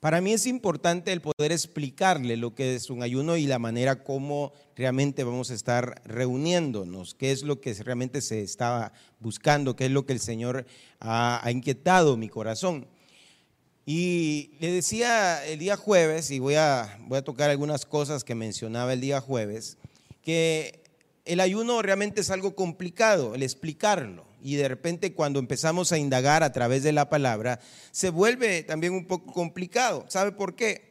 [0.00, 4.04] Para mí es importante el poder explicarle lo que es un ayuno y la manera
[4.04, 9.86] como realmente vamos a estar reuniéndonos, qué es lo que realmente se estaba buscando, qué
[9.86, 10.66] es lo que el Señor
[11.00, 12.86] ha, ha inquietado mi corazón.
[13.86, 18.36] Y le decía el día jueves, y voy a, voy a tocar algunas cosas que
[18.36, 19.78] mencionaba el día jueves,
[20.22, 20.84] que
[21.24, 24.27] el ayuno realmente es algo complicado, el explicarlo.
[24.48, 28.94] Y de repente cuando empezamos a indagar a través de la palabra, se vuelve también
[28.94, 30.06] un poco complicado.
[30.08, 30.90] ¿Sabe por qué?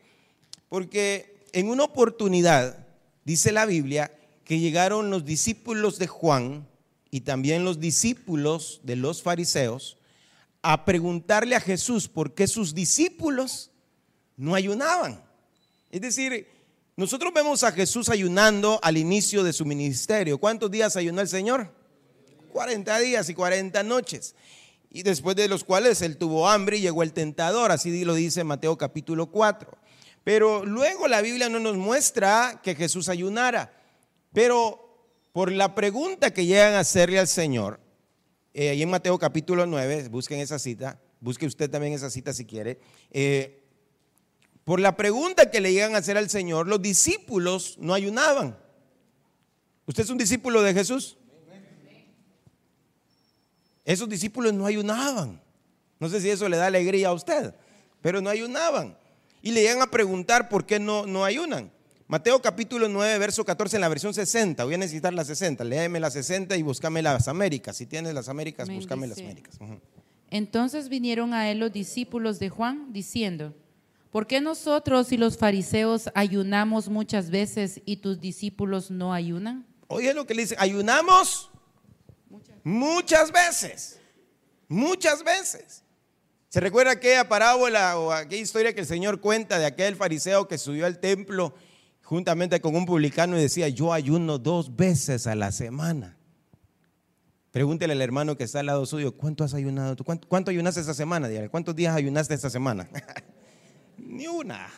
[0.69, 2.85] Porque en una oportunidad,
[3.25, 4.11] dice la Biblia,
[4.43, 6.67] que llegaron los discípulos de Juan
[7.09, 9.97] y también los discípulos de los fariseos
[10.61, 13.71] a preguntarle a Jesús por qué sus discípulos
[14.35, 15.19] no ayunaban.
[15.89, 16.47] Es decir,
[16.95, 20.37] nosotros vemos a Jesús ayunando al inicio de su ministerio.
[20.37, 21.75] ¿Cuántos días ayunó el Señor?
[22.57, 24.33] 40 días y 40 noches.
[24.89, 28.43] Y después de los cuales él tuvo hambre y llegó el tentador, así lo dice
[28.43, 29.77] Mateo capítulo 4.
[30.23, 33.79] Pero luego la Biblia no nos muestra que Jesús ayunara.
[34.33, 37.79] Pero por la pregunta que llegan a hacerle al Señor,
[38.55, 42.45] eh, ahí en Mateo capítulo 9, busquen esa cita, busque usted también esa cita si
[42.45, 42.79] quiere.
[43.11, 43.67] Eh,
[44.63, 48.57] por la pregunta que le llegan a hacer al Señor, los discípulos no ayunaban.
[49.85, 51.16] ¿Usted es un discípulo de Jesús?
[53.87, 55.41] Esos discípulos no ayunaban.
[55.97, 57.55] No sé si eso le da alegría a usted,
[58.01, 58.97] pero no ayunaban.
[59.41, 61.71] Y le llegan a preguntar por qué no, no ayunan.
[62.09, 64.65] Mateo capítulo 9, verso 14 en la versión 60.
[64.65, 65.63] Voy a necesitar la 60.
[65.63, 67.77] Léeme la 60 y búscame las Américas.
[67.77, 69.55] Si tienes las Américas, búscame las Américas.
[69.61, 69.79] Uh -huh.
[70.31, 73.53] Entonces vinieron a él los discípulos de Juan diciendo,
[74.11, 79.65] ¿Por qué nosotros y los fariseos ayunamos muchas veces y tus discípulos no ayunan?
[79.87, 81.51] Oye lo que le dice, ayunamos
[82.67, 83.99] muchas, veces,
[84.67, 85.83] muchas veces.
[86.49, 90.57] ¿Se recuerda aquella parábola o aquella historia que el Señor cuenta de aquel fariseo que
[90.57, 91.53] subió al templo
[92.03, 96.17] juntamente con un publicano y decía, yo ayuno dos veces a la semana?
[97.51, 100.03] Pregúntele al hermano que está al lado suyo, ¿cuánto has ayunado tú?
[100.03, 101.27] ¿Cuánto, cuánto ayunaste esta semana?
[101.27, 102.89] Dígale, ¿cuántos días ayunaste esta semana?
[103.97, 104.69] Ni una.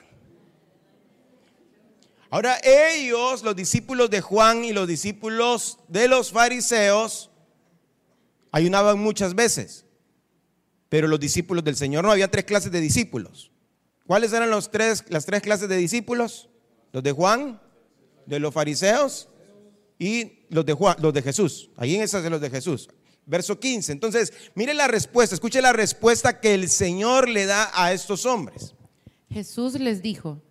[2.29, 7.28] Ahora ellos, los discípulos de Juan y los discípulos de los fariseos,
[8.51, 9.85] ayunaban muchas veces.
[10.89, 13.51] Pero los discípulos del Señor no, había tres clases de discípulos.
[14.07, 16.49] ¿Cuáles eran los tres, las tres clases de discípulos?
[16.91, 17.61] Los de Juan,
[18.25, 19.29] de los fariseos
[19.99, 21.69] y los de, Juan, los de Jesús.
[21.77, 22.89] Ahí en esas de los de Jesús.
[23.25, 23.91] Verso 15.
[23.91, 28.73] Entonces, mire la respuesta, escuche la respuesta que el Señor le da a estos hombres.
[29.29, 30.41] Jesús les dijo,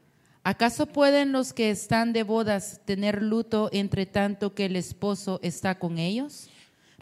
[0.44, 5.80] ¿acaso pueden los que están de bodas tener luto entre tanto que el esposo está
[5.80, 6.48] con ellos?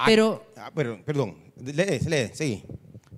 [0.04, 2.64] Pero, ah, pero perdón, lee, lee, sí.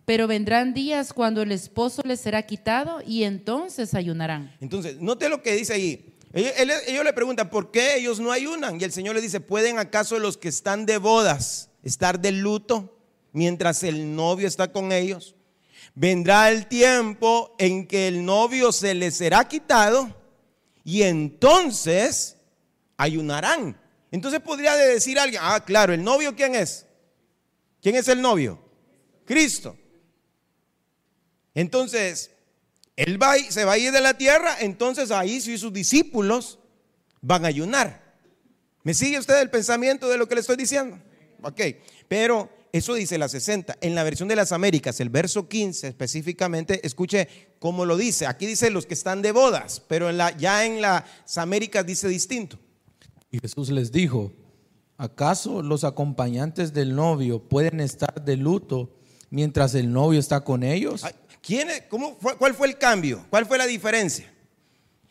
[0.05, 4.57] Pero vendrán días cuando el esposo les será quitado y entonces ayunarán.
[4.61, 6.15] Entonces, note lo que dice ahí.
[6.33, 8.81] Ellos, ellos, le preguntan, ¿por qué ellos no ayunan?
[8.81, 12.99] Y el Señor les dice, ¿pueden acaso los que están de bodas estar de luto
[13.33, 15.35] mientras el novio está con ellos?
[15.95, 20.15] Vendrá el tiempo en que el novio se les será quitado
[20.85, 22.37] y entonces
[22.97, 23.79] ayunarán.
[24.11, 26.87] Entonces podría decir alguien, ah, claro, ¿el novio quién es?
[27.83, 28.59] ¿Quién es el novio?
[29.25, 29.77] Cristo.
[31.55, 32.31] Entonces,
[32.97, 36.59] él va, se va a ir de la tierra, entonces ahí sus discípulos
[37.21, 38.17] van a ayunar.
[38.83, 40.99] ¿Me sigue usted el pensamiento de lo que le estoy diciendo?
[41.43, 41.61] Ok,
[42.09, 43.77] pero eso dice la 60.
[43.81, 48.27] En la versión de las Américas, el verso 15 específicamente, escuche cómo lo dice.
[48.27, 51.05] Aquí dice los que están de bodas, pero ya en las
[51.37, 52.59] Américas dice distinto.
[53.31, 54.33] Y Jesús les dijo,
[54.97, 58.91] ¿acaso los acompañantes del novio pueden estar de luto
[59.31, 61.05] mientras el novio está con ellos?
[61.43, 63.25] ¿Quién, cómo fue, ¿Cuál fue el cambio?
[63.31, 64.33] ¿Cuál fue la diferencia?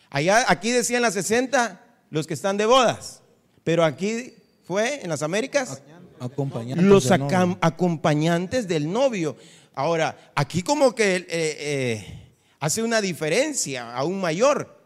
[0.10, 3.22] Allá, aquí decían las 60 los que están de bodas,
[3.64, 4.34] pero aquí
[4.64, 5.82] fue en las Américas
[6.20, 7.58] acompañantes los del novio.
[7.62, 9.38] acompañantes del novio.
[9.74, 14.77] Ahora, aquí como que eh, eh, hace una diferencia aún mayor,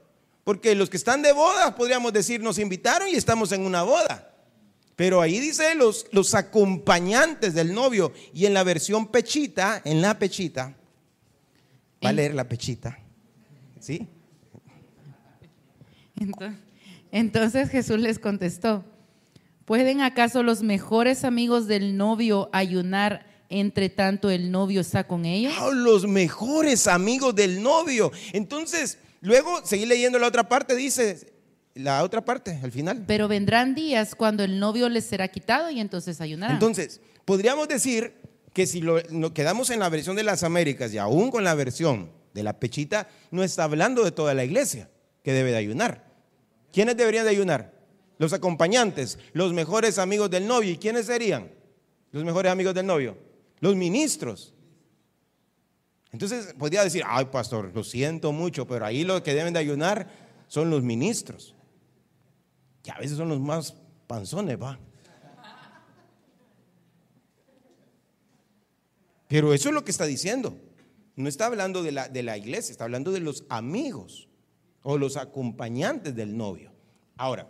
[0.44, 4.28] porque los que están de boda, podríamos decir, nos invitaron y estamos en una boda.
[4.96, 8.12] Pero ahí dice los, los acompañantes del novio.
[8.34, 10.76] Y en la versión pechita, en la pechita,
[12.04, 13.00] va a leer la pechita.
[13.80, 14.08] ¿Sí?
[16.20, 16.56] Ento-
[17.12, 18.84] Entonces Jesús les contestó,
[19.66, 25.54] ¿pueden acaso los mejores amigos del novio ayunar entre tanto el novio está con ellos?
[25.58, 28.12] Ah, los mejores amigos del novio.
[28.34, 31.34] Entonces, luego, seguí leyendo la otra parte, dice,
[31.74, 33.06] la otra parte, al final.
[33.08, 36.56] Pero vendrán días cuando el novio les será quitado y entonces ayunarán.
[36.56, 38.14] Entonces, podríamos decir
[38.54, 41.56] que si lo, lo quedamos en la versión de las Américas y aún con la
[41.56, 44.90] versión de la pechita, no está hablando de toda la iglesia
[45.24, 46.12] que debe de ayunar.
[46.72, 47.74] ¿Quiénes deberían de ayunar?
[48.18, 50.72] Los acompañantes, los mejores amigos del novio.
[50.72, 51.52] ¿Y quiénes serían
[52.12, 53.18] los mejores amigos del novio?
[53.60, 54.54] Los ministros.
[56.12, 60.08] Entonces podría decir, ay pastor, lo siento mucho, pero ahí los que deben de ayunar
[60.48, 61.56] son los ministros.
[62.84, 63.76] Que a veces son los más
[64.08, 64.78] panzones, va.
[69.28, 70.58] Pero eso es lo que está diciendo.
[71.16, 74.28] No está hablando de la, de la iglesia, está hablando de los amigos
[74.84, 76.74] o los acompañantes del novio.
[77.16, 77.48] Ahora,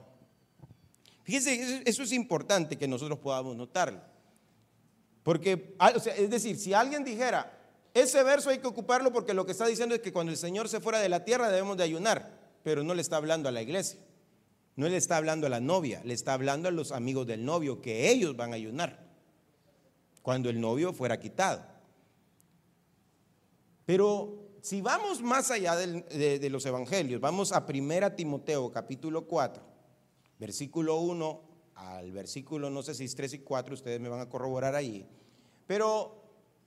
[1.23, 4.01] fíjense, eso, eso es importante que nosotros podamos notarlo.
[5.23, 7.60] Porque, ah, o sea, es decir, si alguien dijera,
[7.93, 10.69] ese verso hay que ocuparlo porque lo que está diciendo es que cuando el Señor
[10.69, 13.61] se fuera de la tierra debemos de ayunar, pero no le está hablando a la
[13.61, 13.99] iglesia,
[14.75, 17.81] no le está hablando a la novia, le está hablando a los amigos del novio,
[17.81, 19.05] que ellos van a ayunar
[20.21, 21.65] cuando el novio fuera quitado.
[23.85, 29.61] Pero si vamos más allá de, de los evangelios, vamos a 1 Timoteo capítulo 4,
[30.39, 34.29] versículo 1 al versículo, no sé si es 3 y 4, ustedes me van a
[34.29, 35.05] corroborar ahí.
[35.65, 36.20] Pero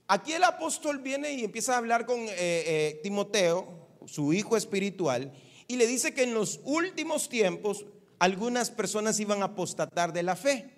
[0.09, 5.33] aquí el apóstol viene y empieza a hablar con eh, eh, Timoteo, su hijo espiritual,
[5.67, 7.87] y le dice que en los últimos tiempos
[8.19, 10.71] algunas personas iban a apostatar de la fe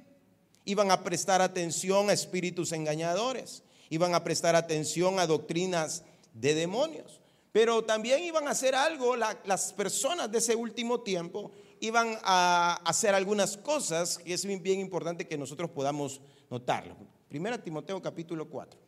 [0.69, 6.03] iban a prestar atención a espíritus engañadores, iban a prestar atención a doctrinas
[6.35, 7.21] de demonios,
[7.53, 12.81] pero también iban a hacer algo, la- las personas de ese último tiempo iban a
[12.85, 16.21] hacer algunas cosas que es bien importante que nosotros podamos
[16.51, 16.97] notarlo.
[17.29, 18.86] Primera Timoteo capítulo 4.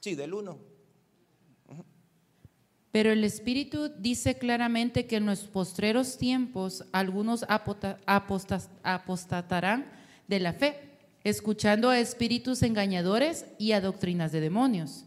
[0.00, 0.58] Sí, del 1.
[2.92, 7.44] Pero el Espíritu dice claramente que en los postreros tiempos algunos
[8.86, 9.92] apostatarán
[10.28, 10.80] de la fe,
[11.22, 15.04] escuchando a espíritus engañadores y a doctrinas de demonios.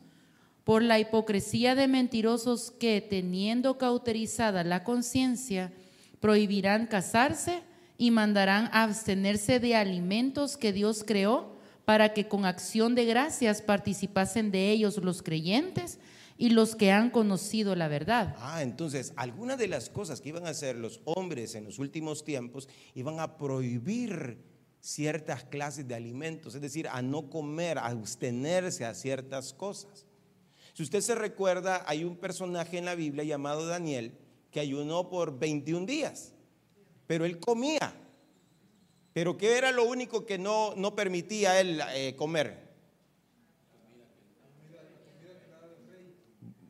[0.64, 5.74] Por la hipocresía de mentirosos que, teniendo cauterizada la conciencia,
[6.20, 7.64] prohibirán casarse
[7.98, 11.59] y mandarán abstenerse de alimentos que Dios creó
[11.90, 15.98] para que con acción de gracias participasen de ellos los creyentes
[16.38, 18.36] y los que han conocido la verdad.
[18.38, 22.24] Ah, entonces, algunas de las cosas que iban a hacer los hombres en los últimos
[22.24, 24.38] tiempos iban a prohibir
[24.82, 30.06] ciertas clases de alimentos, es decir, a no comer, a abstenerse a ciertas cosas.
[30.76, 34.16] Si usted se recuerda, hay un personaje en la Biblia llamado Daniel
[34.52, 36.36] que ayunó por 21 días,
[37.08, 37.96] pero él comía.
[39.20, 42.70] Pero ¿qué era lo único que no, no permitía a él eh, comer?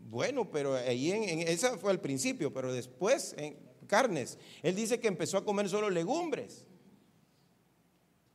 [0.09, 3.55] Bueno, pero ahí en, en- esa fue al principio, pero después en
[3.85, 4.39] carnes.
[4.63, 6.65] Él dice que empezó a comer solo legumbres.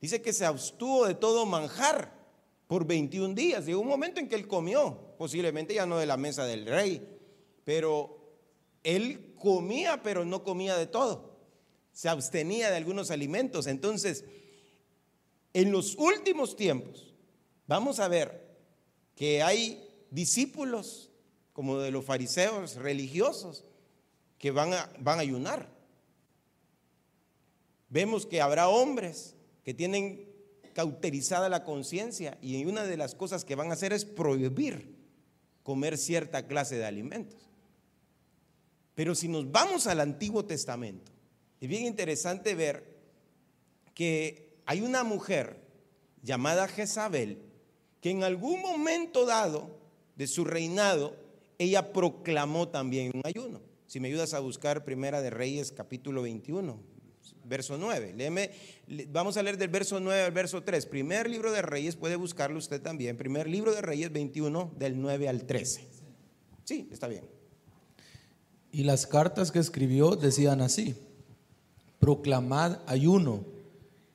[0.00, 2.16] Dice que se abstuvo de todo manjar
[2.68, 3.66] por 21 días.
[3.66, 7.04] Llegó un momento en que él comió, posiblemente ya no de la mesa del rey,
[7.64, 8.16] pero
[8.84, 11.33] él comía, pero no comía de todo.
[11.94, 13.66] Se abstenía de algunos alimentos.
[13.66, 14.24] Entonces,
[15.54, 17.14] en los últimos tiempos,
[17.66, 18.44] vamos a ver
[19.16, 21.10] que hay discípulos
[21.54, 23.64] como de los fariseos religiosos
[24.38, 25.72] que van a, van a ayunar.
[27.88, 30.28] Vemos que habrá hombres que tienen
[30.74, 34.94] cauterizada la conciencia y una de las cosas que van a hacer es prohibir
[35.62, 37.48] comer cierta clase de alimentos.
[38.96, 41.13] Pero si nos vamos al Antiguo Testamento,
[41.64, 42.84] es bien interesante ver
[43.94, 45.56] que hay una mujer
[46.22, 47.38] llamada Jezabel
[48.02, 49.78] que en algún momento dado
[50.14, 51.16] de su reinado,
[51.56, 53.62] ella proclamó también un ayuno.
[53.86, 56.78] Si me ayudas a buscar Primera de Reyes capítulo 21,
[57.44, 58.12] verso 9.
[58.14, 58.50] Léeme,
[59.08, 60.84] vamos a leer del verso 9 al verso 3.
[60.84, 63.16] Primer libro de Reyes, puede buscarlo usted también.
[63.16, 65.86] Primer libro de Reyes 21, del 9 al 13.
[66.64, 67.24] Sí, está bien.
[68.70, 70.94] Y las cartas que escribió decían así:
[72.04, 73.46] Proclamad ayuno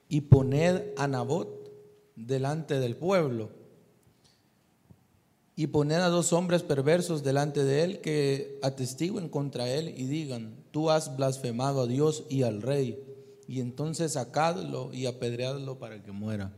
[0.09, 1.71] y poned a Nabot
[2.15, 3.49] delante del pueblo.
[5.55, 10.53] Y poned a dos hombres perversos delante de él que atestiguen contra él y digan:
[10.69, 13.03] Tú has blasfemado a Dios y al rey.
[13.47, 16.53] Y entonces sacadlo y apedreadlo para que muera.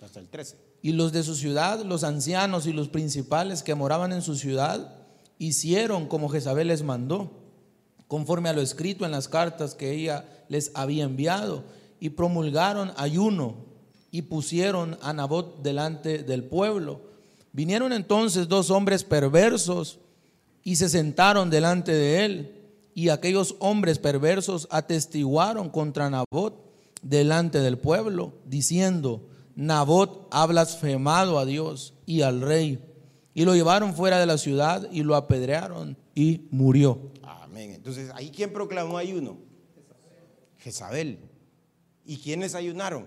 [0.00, 0.56] Hasta el 13.
[0.80, 5.04] Y los de su ciudad, los ancianos y los principales que moraban en su ciudad,
[5.36, 7.43] hicieron como Jezabel les mandó.
[8.08, 11.64] Conforme a lo escrito en las cartas que ella les había enviado,
[12.00, 13.56] y promulgaron ayuno
[14.10, 17.00] y pusieron a Nabot delante del pueblo.
[17.52, 19.98] Vinieron entonces dos hombres perversos
[20.62, 22.60] y se sentaron delante de él,
[22.94, 26.54] y aquellos hombres perversos atestiguaron contra Nabot
[27.02, 29.22] delante del pueblo, diciendo,
[29.56, 32.78] Nabot ha blasfemado a Dios y al rey.
[33.34, 36.98] Y lo llevaron fuera de la ciudad y lo apedrearon y murió.
[37.56, 39.38] Entonces, ¿ahí quién proclamó ayuno?
[40.58, 41.18] Jezabel.
[42.04, 43.06] ¿Y quiénes ayunaron?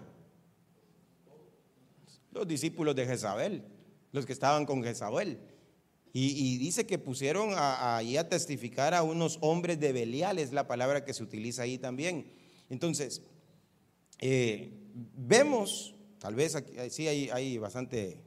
[2.31, 3.63] Los discípulos de Jezabel,
[4.11, 5.39] los que estaban con Jezabel.
[6.13, 11.05] Y, dice que pusieron ahí a, testificar a unos hombres de Belial, es la palabra
[11.05, 12.31] que se utiliza ahí también.
[12.71, 13.21] Entonces,
[14.19, 14.71] eh,
[15.15, 18.19] vemos, tal vez aquí, sí hay, hay bastante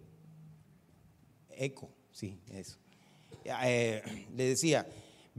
[1.50, 2.79] eco, sí, eso.
[3.45, 4.03] Eh,
[4.37, 4.87] le decía,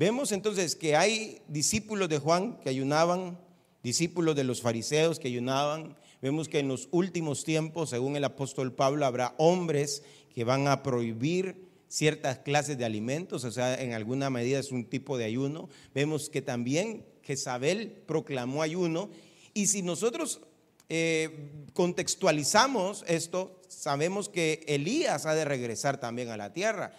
[0.02, 3.38] vemos entonces que hay discípulos de Juan que ayunaban,
[3.84, 5.96] discípulos de los fariseos que ayunaban.
[6.24, 10.02] Vemos que en los últimos tiempos, según el apóstol Pablo, habrá hombres
[10.34, 14.86] que van a prohibir ciertas clases de alimentos, o sea, en alguna medida es un
[14.86, 15.70] tipo de ayuno.
[15.94, 19.12] Vemos que también Jezabel proclamó ayuno.
[19.54, 20.42] Y si nosotros
[20.90, 26.92] eh, contextualizamos esto, sabemos que Elías ha de regresar también a la tierra.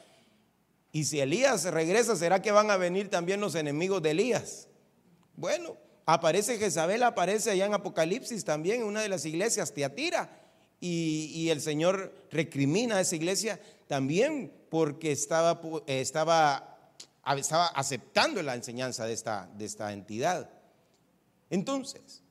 [0.92, 4.68] Y si Elías regresa, ¿será que van a venir también los enemigos de Elías?
[5.34, 10.38] Bueno, aparece Jezabel, aparece allá en Apocalipsis también, en una de las iglesias, Teatira.
[10.80, 16.92] Y, y el Señor recrimina a esa iglesia también porque estaba, estaba,
[17.36, 20.50] estaba aceptando la enseñanza de esta, de esta entidad.
[21.50, 22.22] Entonces,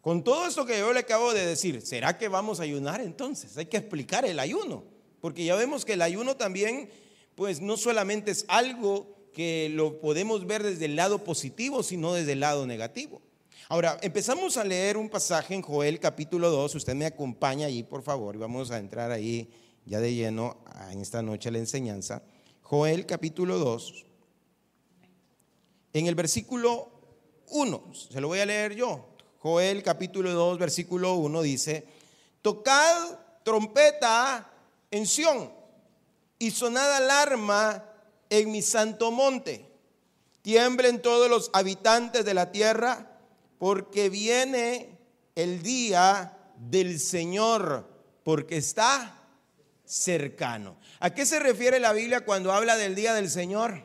[0.00, 3.58] con todo esto que yo le acabo de decir, ¿será que vamos a ayunar entonces?
[3.58, 4.84] Hay que explicar el ayuno,
[5.20, 6.90] porque ya vemos que el ayuno también,
[7.40, 12.32] pues no solamente es algo que lo podemos ver desde el lado positivo, sino desde
[12.32, 13.22] el lado negativo.
[13.70, 18.02] Ahora, empezamos a leer un pasaje en Joel capítulo 2, usted me acompaña ahí, por
[18.02, 19.48] favor, y vamos a entrar ahí
[19.86, 20.58] ya de lleno
[20.90, 22.22] en esta noche la enseñanza.
[22.60, 24.04] Joel capítulo 2,
[25.94, 26.90] en el versículo
[27.48, 29.14] 1, se lo voy a leer yo.
[29.38, 31.86] Joel capítulo 2, versículo 1 dice,
[32.42, 34.52] tocad trompeta
[34.90, 35.59] en Sión
[36.40, 37.84] y sonad alarma
[38.30, 39.70] en mi santo monte.
[40.42, 43.18] Tiemblen todos los habitantes de la tierra,
[43.58, 44.98] porque viene
[45.34, 47.86] el día del Señor,
[48.24, 49.22] porque está
[49.84, 50.78] cercano.
[50.98, 53.84] ¿A qué se refiere la Biblia cuando habla del día del Señor?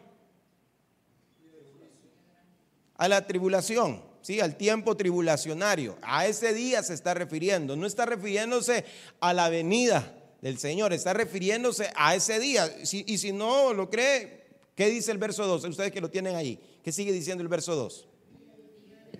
[2.96, 4.40] A la tribulación, ¿sí?
[4.40, 5.98] Al tiempo tribulacionario.
[6.02, 7.76] A ese día se está refiriendo.
[7.76, 8.86] No está refiriéndose
[9.20, 12.70] a la venida del Señor, está refiriéndose a ese día.
[12.82, 15.64] y si no lo cree, ¿Qué dice el verso 2?
[15.64, 16.60] Ustedes que lo tienen ahí.
[16.84, 18.08] ¿Qué sigue diciendo el verso 2?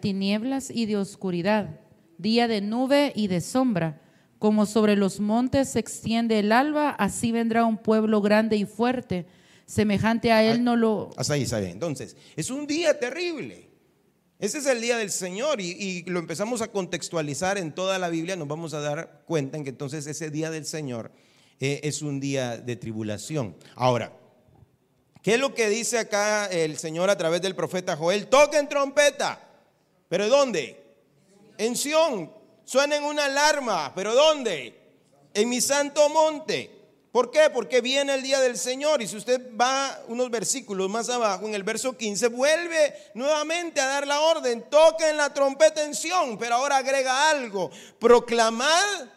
[0.02, 1.80] Tinieblas y de oscuridad,
[2.18, 4.02] día de nube y de sombra.
[4.38, 9.26] Como sobre los montes se extiende el alba, así vendrá un pueblo grande y fuerte.
[9.66, 11.10] Semejante a él ah, no lo...
[11.16, 11.72] Hasta ahí, ¿sabe?
[11.72, 13.65] Entonces, es un día terrible.
[14.40, 18.36] Ese es el día del Señor y, lo empezamos a contextualizar en toda la Biblia.
[18.36, 21.12] Nos vamos a dar cuenta en que entonces ese día del Señor
[21.60, 23.56] eh, es un día de tribulación.
[23.76, 24.12] Ahora,
[25.26, 28.28] ¿Qué es lo que dice acá el Señor a través del profeta Joel?
[28.28, 29.42] Toquen trompeta.
[30.08, 30.80] ¿Pero dónde?
[31.58, 32.32] En Sión.
[32.64, 33.92] Suenen una alarma.
[33.96, 34.80] ¿Pero dónde?
[35.34, 36.70] En mi santo monte.
[37.16, 37.50] ¿Por qué?
[37.50, 39.02] Porque viene el día del Señor.
[39.02, 43.86] Y si usted va unos versículos más abajo, en el verso 15, vuelve nuevamente a
[43.86, 44.70] dar la orden.
[44.70, 46.38] Toquen la trompeta en Sión.
[46.38, 47.72] Pero ahora agrega algo.
[48.02, 49.08] Proclamad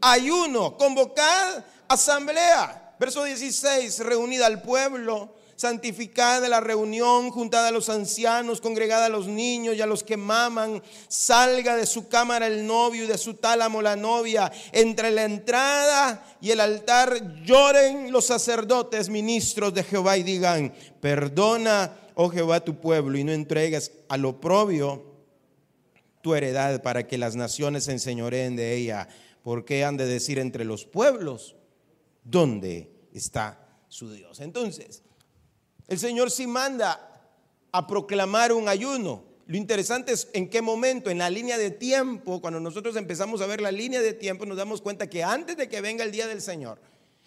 [0.00, 0.76] ayuno.
[0.76, 2.94] Convocad asamblea.
[3.00, 9.26] Verso 16, reunida al pueblo, santificada la reunión, juntada a los ancianos, congregada a los
[9.26, 13.32] niños y a los que maman, salga de su cámara el novio y de su
[13.32, 14.52] tálamo la novia.
[14.72, 21.96] Entre la entrada y el altar lloren los sacerdotes, ministros de Jehová y digan, perdona,
[22.14, 25.14] oh Jehová, tu pueblo y no entregues al oprobio
[26.20, 29.08] tu heredad para que las naciones se enseñoreen de ella.
[29.42, 31.56] porque han de decir entre los pueblos?
[32.22, 34.40] dónde está su Dios.
[34.40, 35.02] Entonces,
[35.88, 37.10] el Señor sí manda
[37.72, 39.24] a proclamar un ayuno.
[39.46, 43.46] Lo interesante es en qué momento, en la línea de tiempo, cuando nosotros empezamos a
[43.46, 46.26] ver la línea de tiempo, nos damos cuenta que antes de que venga el día
[46.26, 46.80] del Señor,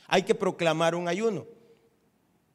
[0.07, 1.45] hay que proclamar un ayuno.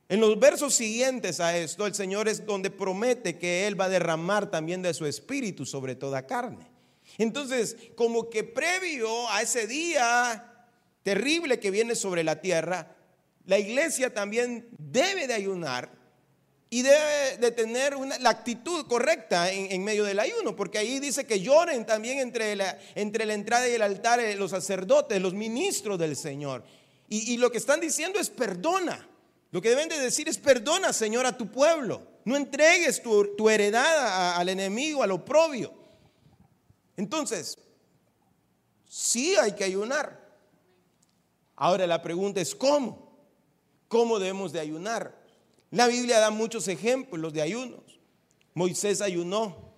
[0.08, 3.88] En los versos siguientes a esto, el Señor es donde promete que Él va a
[3.88, 6.70] derramar también de su espíritu sobre toda carne.
[7.18, 10.66] Entonces, como que previo a ese día,
[11.02, 12.96] terrible que viene sobre la tierra,
[13.44, 15.90] la iglesia también debe de ayunar
[16.70, 21.26] y debe de tener una, la actitud correcta en, medio del ayuno, porque ahí dice
[21.26, 25.34] que lloren también entre la, entre la entrada y el altar eh, los sacerdotes, los
[25.34, 26.64] ministros del Señor.
[27.10, 29.06] Y, lo que están diciendo es perdona.
[29.50, 32.00] Lo que deben de decir es perdona, Señor, a tu pueblo.
[32.24, 35.74] No entregues tu, tu heredad al enemigo, al oprobio.
[36.96, 37.58] Entonces,
[38.88, 40.22] sí hay que ayunar.
[41.54, 43.01] Ahora la pregunta es ¿cómo?
[43.92, 45.14] ¿Cómo debemos de ayunar?
[45.70, 48.00] La Biblia da muchos ejemplos de ayunos.
[48.54, 49.74] Moisés ayunó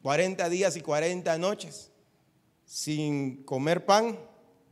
[0.00, 1.90] 40 días y 40 noches
[2.64, 4.18] sin comer pan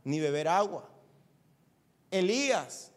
[0.03, 0.89] ni beber agua.
[2.09, 2.91] Elías,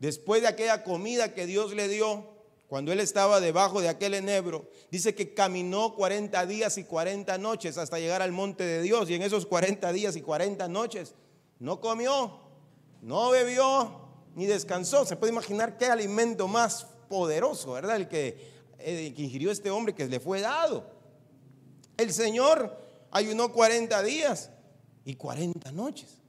[0.00, 2.34] después de aquella comida que Dios le dio,
[2.68, 7.78] cuando él estaba debajo de aquel enebro, dice que caminó 40 días y 40 noches
[7.78, 9.08] hasta llegar al monte de Dios.
[9.08, 11.14] Y en esos 40 días y 40 noches
[11.58, 12.38] no comió,
[13.00, 14.09] no bebió,
[14.40, 15.04] ni descansó.
[15.04, 17.96] Se puede imaginar qué alimento más poderoso, ¿verdad?
[17.96, 18.58] El que,
[19.18, 20.90] ingirió este hombre que le fue dado.
[21.98, 22.74] El Señor
[23.10, 24.48] ayunó 40 días
[25.04, 26.22] y 40 noches.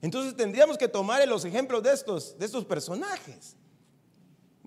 [0.00, 3.56] Entonces tendríamos que tomar los ejemplos de estos, de estos personajes.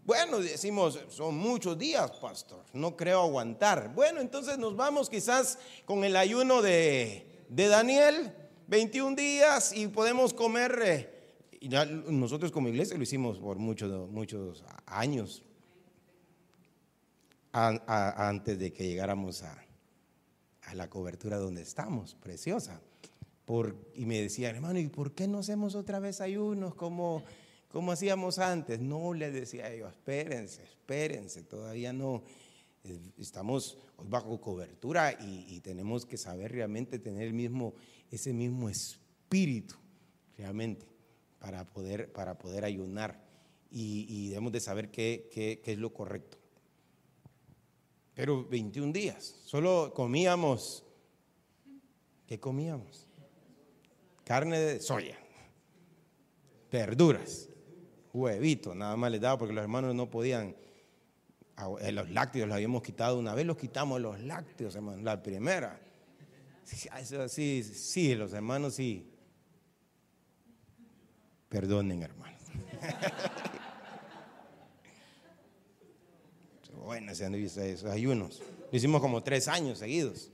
[0.04, 3.94] Bueno, decimos, son muchos días, pastor, no creo aguantar.
[3.96, 8.36] Bueno, entonces nos vamos quizás con el ayuno de, de Daniel,
[8.68, 11.11] 21 días y podemos comer eh,
[11.62, 15.44] y ya nosotros como iglesia lo hicimos por muchos, muchos años
[17.54, 19.64] antes de que llegáramos a,
[20.74, 22.82] la cobertura donde estamos, preciosa.
[23.94, 27.24] Y me decían, hermano, ¿y por qué no hacemos otra vez ayunos como,
[27.70, 28.80] como hacíamos antes?
[28.80, 32.24] No, les decía yo, espérense, espérense, todavía no.
[33.20, 37.76] Estamos bajo cobertura y, y tenemos que saber realmente tener el mismo,
[38.10, 39.76] ese mismo espíritu,
[40.38, 40.91] realmente
[41.42, 43.20] para poder, para poder ayunar
[43.72, 46.38] y, y debemos de saber qué, qué, qué, es lo correcto.
[48.14, 50.86] Pero 21 días, solo comíamos,
[52.28, 53.08] ¿qué comíamos?
[54.24, 55.18] Carne de soya,
[56.72, 57.50] verduras,
[58.14, 60.56] huevito, nada más les daba porque los hermanos no podían,
[61.80, 65.82] eh, los lácteos los habíamos quitado una vez, los quitamos los lácteos, hermano, la primera.
[67.28, 69.11] Sí, sí, los hermanos sí,
[71.52, 72.38] Perdonen, hermano.
[76.86, 78.42] bueno, se han visto esos ayunos.
[78.72, 80.32] Lo hicimos como tres años seguidos.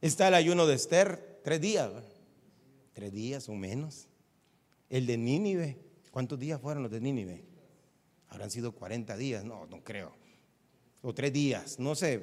[0.00, 1.90] Está el ayuno de Esther, tres días.
[2.94, 4.08] Tres días o menos.
[4.88, 5.78] El de Nínive,
[6.10, 7.44] ¿cuántos días fueron los de Nínive?
[8.28, 10.14] Habrán sido 40 días, no, no creo.
[11.02, 12.22] O tres días, no sé.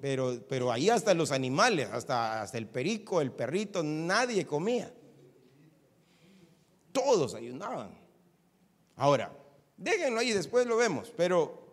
[0.00, 4.94] Pero, pero ahí hasta los animales, hasta, hasta el perico, el perrito, nadie comía.
[6.92, 7.98] Todos ayunaban.
[8.96, 9.32] Ahora,
[9.76, 11.66] déjenlo ahí, después lo vemos, pero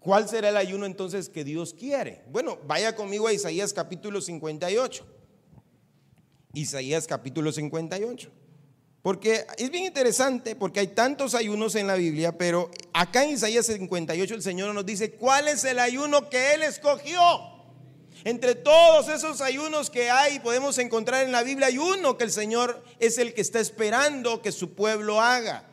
[0.00, 2.24] ¿cuál será el ayuno entonces que Dios quiere?
[2.28, 5.06] Bueno, vaya conmigo a Isaías capítulo 58.
[6.54, 8.30] Isaías capítulo 58.
[9.02, 13.66] Porque es bien interesante, porque hay tantos ayunos en la Biblia, pero acá en Isaías
[13.66, 17.20] 58 el Señor nos dice cuál es el ayuno que Él escogió.
[18.24, 22.30] Entre todos esos ayunos que hay, podemos encontrar en la Biblia, hay uno que el
[22.30, 25.64] Señor es el que está esperando que su pueblo haga.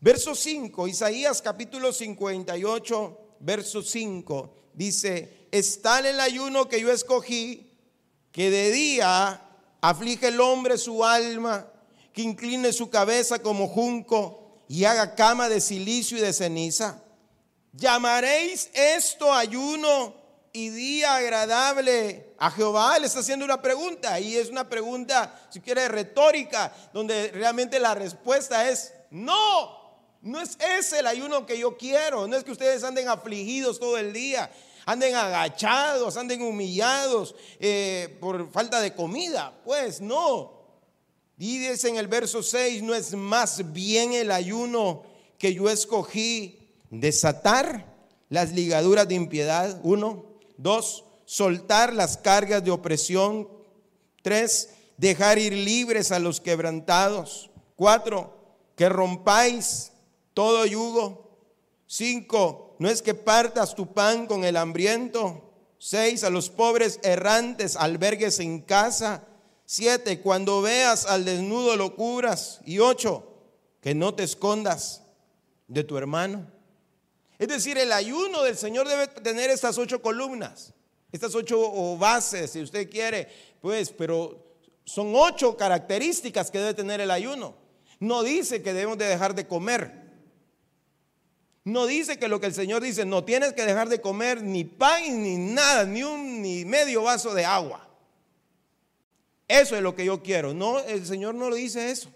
[0.00, 7.72] Verso 5, Isaías capítulo 58, verso 5, dice, es tal el ayuno que yo escogí,
[8.32, 9.40] que de día
[9.80, 11.70] aflige el hombre su alma,
[12.12, 17.02] que incline su cabeza como junco y haga cama de silicio y de ceniza.
[17.72, 20.25] ¿Llamaréis esto ayuno?
[20.56, 22.98] Y día agradable a Jehová?
[22.98, 27.94] Le está haciendo una pregunta y es una pregunta, si quiere, retórica, donde realmente la
[27.94, 30.00] respuesta es no.
[30.22, 32.26] No es ese el ayuno que yo quiero.
[32.26, 34.50] No es que ustedes anden afligidos todo el día,
[34.86, 39.52] anden agachados, anden humillados eh, por falta de comida.
[39.62, 40.54] Pues no.
[41.36, 45.02] Dice en el verso 6, no es más bien el ayuno
[45.36, 47.94] que yo escogí desatar
[48.30, 49.78] las ligaduras de impiedad.
[49.82, 50.25] Uno,
[50.56, 53.48] Dos, soltar las cargas de opresión.
[54.22, 57.50] Tres, dejar ir libres a los quebrantados.
[57.76, 58.34] Cuatro,
[58.76, 59.92] que rompáis
[60.34, 61.26] todo yugo.
[61.86, 65.42] Cinco, no es que partas tu pan con el hambriento.
[65.78, 69.24] Seis, a los pobres errantes albergues en casa.
[69.66, 72.60] Siete, cuando veas al desnudo lo cubras.
[72.64, 73.24] Y ocho,
[73.80, 75.02] que no te escondas
[75.68, 76.55] de tu hermano.
[77.38, 80.72] Es decir, el ayuno del Señor debe tener estas ocho columnas,
[81.12, 83.28] estas ocho bases, si usted quiere,
[83.60, 84.46] pues, pero
[84.84, 87.54] son ocho características que debe tener el ayuno.
[88.00, 90.06] No dice que debemos de dejar de comer.
[91.64, 94.64] No dice que lo que el Señor dice, no tienes que dejar de comer ni
[94.64, 97.88] pan ni nada, ni un ni medio vaso de agua.
[99.48, 100.54] Eso es lo que yo quiero.
[100.54, 102.10] No, el Señor no lo dice eso.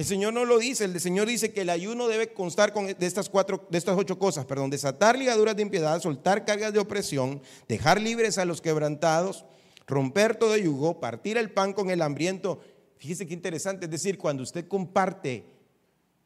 [0.00, 3.06] El Señor no lo dice, el Señor dice que el ayuno debe constar con, de
[3.06, 7.42] estas cuatro, de estas ocho cosas, perdón, desatar ligaduras de impiedad, soltar cargas de opresión,
[7.68, 9.44] dejar libres a los quebrantados,
[9.86, 12.60] romper todo yugo, partir el pan con el hambriento.
[12.96, 15.44] Fíjese qué interesante, es decir, cuando usted comparte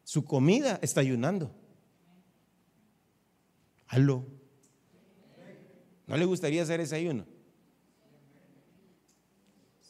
[0.04, 1.50] su comida, está ayunando.
[3.88, 4.24] Aló.
[6.06, 7.26] ¿No le gustaría hacer ese ayuno?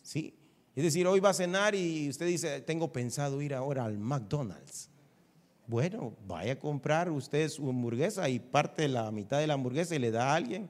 [0.02, 0.32] Sí.
[0.74, 4.90] Es decir, hoy va a cenar y usted dice, tengo pensado ir ahora al McDonald's.
[5.66, 9.98] Bueno, vaya a comprar usted su hamburguesa y parte la mitad de la hamburguesa y
[10.00, 10.68] le da a alguien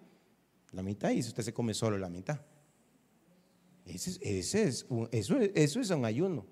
[0.73, 2.39] la mitad y usted se come solo la mitad.
[3.87, 5.01] Ese, es eso,
[5.53, 6.47] es un ayuno.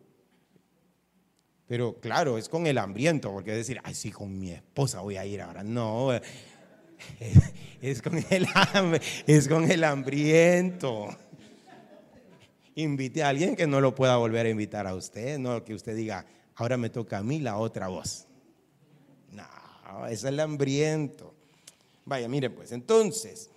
[1.66, 5.24] Pero claro, es con el hambriento, porque decir, ay, sí, con mi esposa voy a
[5.24, 5.62] ir ahora.
[5.62, 6.10] No,
[7.82, 8.46] es con el,
[9.26, 11.08] es con el hambriento
[12.74, 15.94] invite a alguien que no lo pueda volver a invitar a usted, no que usted
[15.94, 18.26] diga, ahora me toca a mí la otra voz.
[19.30, 21.34] No, es el hambriento.
[22.04, 23.50] Vaya, mire pues, entonces,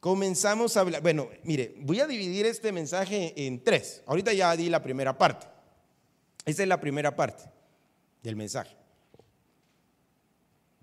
[0.00, 1.02] comenzamos a hablar.
[1.02, 4.02] Bueno, mire, voy a dividir este mensaje en tres.
[4.06, 5.46] Ahorita ya di la primera parte.
[6.44, 7.44] Esa es la primera parte
[8.22, 8.76] del mensaje.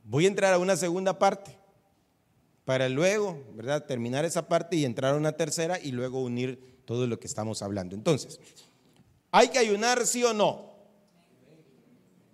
[0.03, 1.57] Voy a entrar a una segunda parte
[2.63, 3.85] para luego, ¿verdad?
[3.85, 7.61] Terminar esa parte y entrar a una tercera y luego unir todo lo que estamos
[7.61, 7.95] hablando.
[7.95, 8.39] Entonces,
[9.31, 10.73] ¿hay que ayunar sí o no?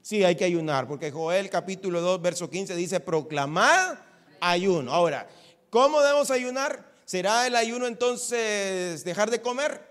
[0.01, 3.97] Sí, hay que ayunar, porque Joel capítulo 2, verso 15 dice, proclamad
[4.39, 4.91] ayuno.
[4.91, 5.29] Ahora,
[5.69, 6.91] ¿cómo debemos ayunar?
[7.05, 9.89] ¿Será el ayuno entonces dejar de comer?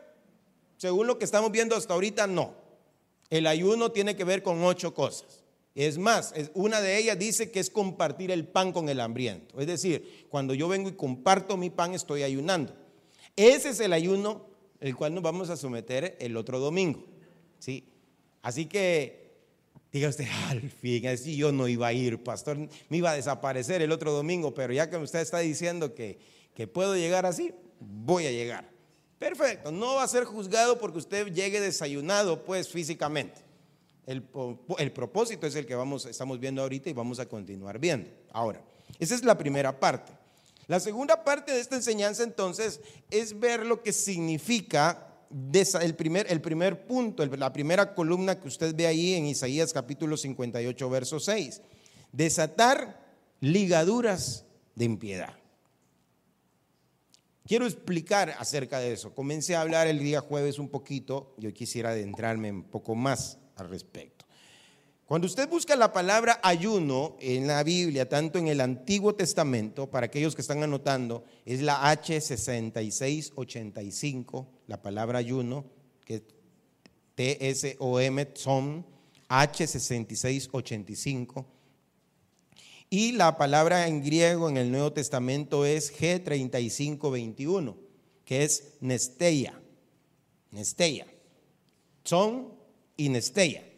[0.76, 2.54] Según lo que estamos viendo hasta ahorita, no.
[3.28, 5.44] El ayuno tiene que ver con ocho cosas.
[5.74, 9.60] Es más, una de ellas dice que es compartir el pan con el hambriento.
[9.60, 12.74] Es decir, cuando yo vengo y comparto mi pan, estoy ayunando.
[13.36, 14.49] Ese es el ayuno
[14.80, 17.04] el cual nos vamos a someter el otro domingo.
[17.58, 17.84] ¿sí?
[18.42, 19.20] Así que
[19.92, 22.56] diga usted, al fin, así yo no iba a ir, pastor,
[22.88, 26.18] me iba a desaparecer el otro domingo, pero ya que usted está diciendo que,
[26.54, 28.68] que puedo llegar así, voy a llegar.
[29.18, 33.42] Perfecto, no va a ser juzgado porque usted llegue desayunado, pues físicamente.
[34.06, 34.24] El,
[34.78, 38.08] el, propósito es el que vamos, estamos viendo ahorita y vamos a continuar viendo.
[38.32, 38.64] Ahora,
[38.98, 40.12] esa es la primera parte.
[40.70, 42.80] La segunda parte de esta enseñanza entonces
[43.10, 45.04] es ver lo que significa
[45.80, 50.16] el primer, el primer punto, la primera columna que usted ve ahí en Isaías capítulo
[50.16, 51.60] 58, verso 6.
[52.12, 53.04] Desatar
[53.40, 54.44] ligaduras
[54.76, 55.34] de impiedad.
[57.48, 59.12] Quiero explicar acerca de eso.
[59.12, 63.68] Comencé a hablar el día jueves un poquito, yo quisiera adentrarme un poco más al
[63.70, 64.19] respecto.
[65.10, 70.06] Cuando usted busca la palabra ayuno en la Biblia, tanto en el Antiguo Testamento, para
[70.06, 75.64] aquellos que están anotando, es la H6685, la palabra ayuno,
[76.04, 76.22] que es
[77.16, 78.84] T-S-O-M, TSOM,
[79.28, 81.44] H6685.
[82.88, 87.74] Y la palabra en griego en el Nuevo Testamento es G3521,
[88.24, 89.60] que es Nesteia.
[90.52, 91.08] Nesteia.
[92.04, 92.54] Son
[92.96, 93.69] y Nesteia.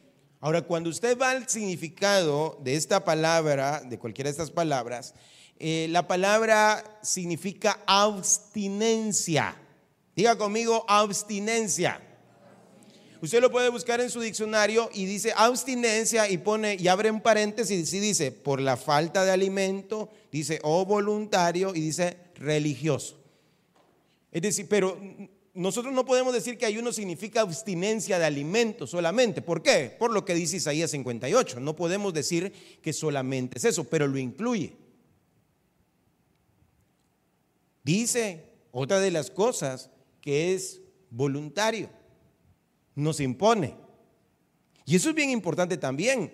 [0.42, 5.14] Ahora, cuando usted va al significado de esta palabra, de cualquiera de estas palabras,
[5.60, 9.54] eh, la palabra significa abstinencia.
[10.16, 12.00] Diga conmigo abstinencia.
[13.20, 17.20] Usted lo puede buscar en su diccionario y dice abstinencia y pone y abre un
[17.20, 23.16] paréntesis y dice por la falta de alimento, dice o voluntario y dice religioso.
[24.32, 24.98] Es decir, pero
[25.54, 29.42] nosotros no podemos decir que ayuno significa abstinencia de alimentos solamente.
[29.42, 29.94] ¿Por qué?
[29.98, 31.60] Por lo que dice Isaías 58.
[31.60, 34.74] No podemos decir que solamente es eso, pero lo incluye.
[37.84, 39.90] Dice otra de las cosas
[40.22, 41.90] que es voluntario,
[42.94, 43.76] nos impone.
[44.86, 46.32] Y eso es bien importante también,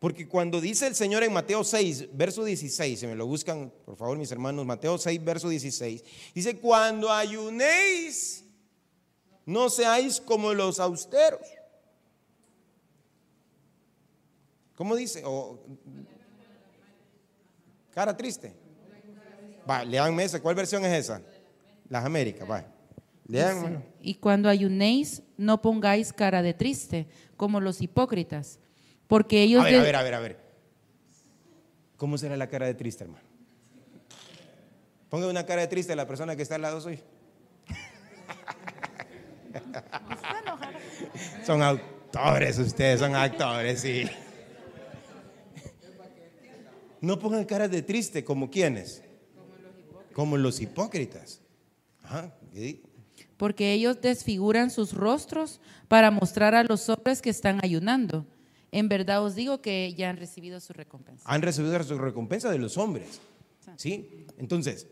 [0.00, 3.96] porque cuando dice el Señor en Mateo 6, verso 16, se me lo buscan, por
[3.96, 8.45] favor, mis hermanos, Mateo 6, verso 16, dice, cuando ayunéis,
[9.46, 11.40] no seáis como los austeros.
[14.74, 15.22] ¿Cómo dice?
[17.94, 18.52] cara triste.
[19.68, 20.40] Va, leanme esa.
[20.40, 21.22] ¿Cuál versión es esa?
[21.88, 22.66] Las Américas, va.
[24.00, 28.58] Y cuando ayunéis, no pongáis cara de triste, como los hipócritas.
[29.06, 29.62] Porque ellos.
[29.62, 30.36] A ver, a ver, a ver, a ver.
[31.96, 33.24] ¿Cómo será la cara de triste, hermano?
[35.08, 37.02] Ponga una cara de triste a la persona que está al lado suyo.
[41.44, 44.04] Son actores ustedes, son actores, sí.
[47.00, 49.02] No pongan caras de triste, como quienes.
[50.12, 51.40] Como los hipócritas.
[52.02, 52.34] Ajá,
[53.36, 58.26] porque ellos desfiguran sus rostros para mostrar a los hombres que están ayunando.
[58.72, 61.22] En verdad os digo que ya han recibido su recompensa.
[61.26, 63.20] Han recibido su recompensa de los hombres.
[63.76, 64.26] ¿Sí?
[64.38, 64.86] Entonces,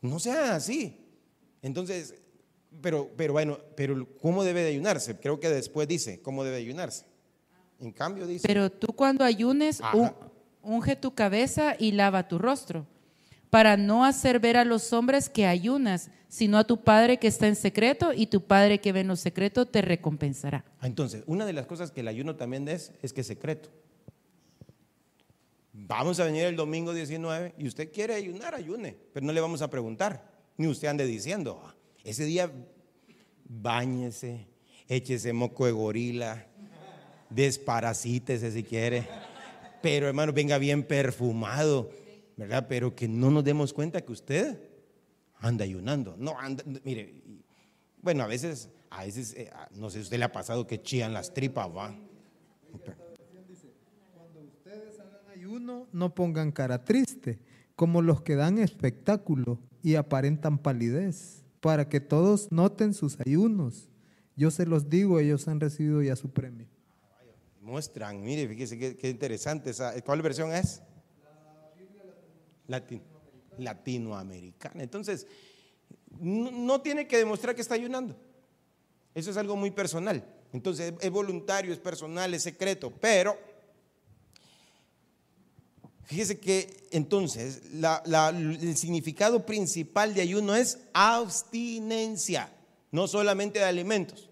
[0.00, 0.96] no sea así.
[1.62, 2.14] Entonces,
[2.80, 5.16] pero, pero bueno, pero ¿cómo debe de ayunarse?
[5.18, 7.04] Creo que después dice cómo debe ayunarse.
[7.78, 10.10] En cambio dice, Pero tú cuando ayunes, un-
[10.62, 12.86] unge tu cabeza y lava tu rostro,
[13.50, 17.46] para no hacer ver a los hombres que ayunas, sino a tu Padre que está
[17.46, 20.64] en secreto, y tu Padre que ve en lo secreto te recompensará.
[20.80, 23.70] Ah, Entonces, una de las cosas que el ayuno también es, es que es secreto.
[25.72, 29.62] Vamos a venir el domingo 19 y usted quiere ayunar, ayune, pero no le vamos
[29.62, 31.74] a preguntar, ni usted ande diciendo, "Ah,
[32.06, 32.50] ese día
[33.48, 34.46] báñese,
[34.88, 36.46] échese moco de gorila,
[37.30, 39.08] desparasítese si quiere,
[39.82, 41.90] pero hermano, venga bien perfumado,
[42.36, 42.66] ¿verdad?
[42.68, 44.56] Pero que no nos demos cuenta que usted
[45.40, 46.14] anda ayunando.
[46.16, 47.12] No, anda, mire,
[48.00, 51.12] bueno, a veces, a veces, eh, no sé si usted le ha pasado que chían
[51.12, 51.92] las tripas, va.
[54.44, 57.40] ustedes hagan ayuno, no pongan cara triste,
[57.74, 63.88] como los que dan espectáculo y aparentan palidez, para que todos noten sus ayunos.
[64.36, 66.66] Yo se los digo, ellos han recibido ya su premio.
[67.60, 69.70] Muestran, mire, fíjese qué, interesante.
[69.70, 70.82] Esa, ¿Cuál versión es?
[72.68, 73.02] Latin-
[73.58, 74.82] latinoamericana.
[74.82, 75.26] Entonces,
[76.20, 78.16] no tiene que demostrar que está ayunando.
[79.14, 80.24] Eso es algo muy personal.
[80.52, 82.92] Entonces, es voluntario, es personal, es secreto.
[83.00, 83.36] Pero,
[86.06, 92.50] fíjese que entonces, el significado principal de ayuno es abstinencia,
[92.90, 94.30] no solamente de alimentos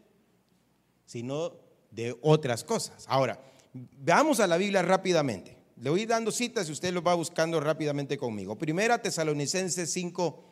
[1.14, 1.52] sino
[1.92, 3.04] de otras cosas.
[3.06, 3.40] Ahora,
[3.72, 5.56] veamos a la Biblia rápidamente.
[5.80, 8.58] Le voy dando citas y usted lo va buscando rápidamente conmigo.
[8.58, 10.44] Primera Tesalonicenses 5,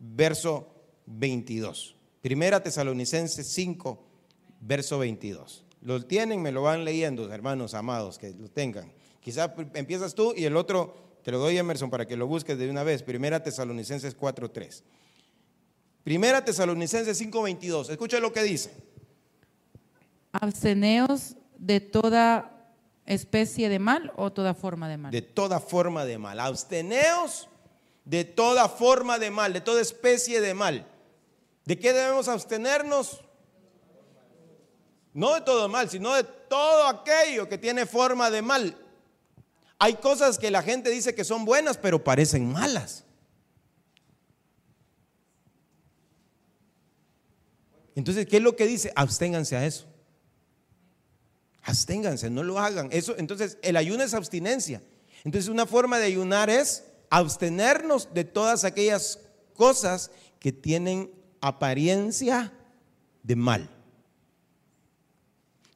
[0.00, 0.74] verso
[1.06, 1.94] 22.
[2.20, 4.04] Primera Tesalonicenses 5,
[4.60, 5.64] verso 22.
[5.82, 8.92] Lo tienen, me lo van leyendo, hermanos amados, que lo tengan.
[9.20, 12.70] Quizá empiezas tú y el otro te lo doy, Emerson, para que lo busques de
[12.70, 13.02] una vez.
[13.02, 14.84] Primera Tesalonicenses 4, 3.
[16.02, 17.90] Primera Tesalonicenses 5, 22.
[17.90, 18.72] Escucha lo que dice.
[20.32, 22.72] Absteneos de toda
[23.04, 25.12] especie de mal o toda forma de mal.
[25.12, 26.40] de toda forma de mal.
[26.40, 27.48] Absteneos
[28.04, 30.86] de toda forma de mal, de toda especie de mal.
[31.66, 33.20] ¿De qué debemos abstenernos?
[35.12, 38.87] No de todo mal, sino de todo aquello que tiene forma de mal.
[39.78, 43.04] Hay cosas que la gente dice que son buenas, pero parecen malas.
[47.94, 48.92] Entonces, ¿qué es lo que dice?
[48.94, 49.86] Absténganse a eso.
[51.62, 52.88] Absténganse, no lo hagan.
[52.92, 54.82] Eso, entonces, el ayuno es abstinencia.
[55.24, 59.20] Entonces, una forma de ayunar es abstenernos de todas aquellas
[59.54, 61.10] cosas que tienen
[61.40, 62.52] apariencia
[63.22, 63.77] de mal.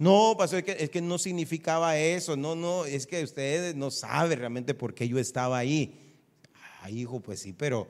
[0.02, 2.36] No, pastor, es que, es que no significaba eso.
[2.36, 6.16] No, no, es que usted no sabe realmente por qué yo estaba ahí.
[6.80, 7.86] Ay, hijo, pues sí, pero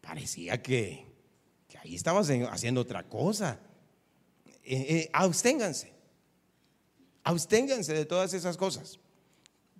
[0.00, 1.04] parecía que,
[1.68, 3.60] que ahí estabas en- haciendo otra cosa.
[4.64, 5.92] Eh, eh, absténganse.
[7.22, 8.98] Absténganse de todas esas cosas.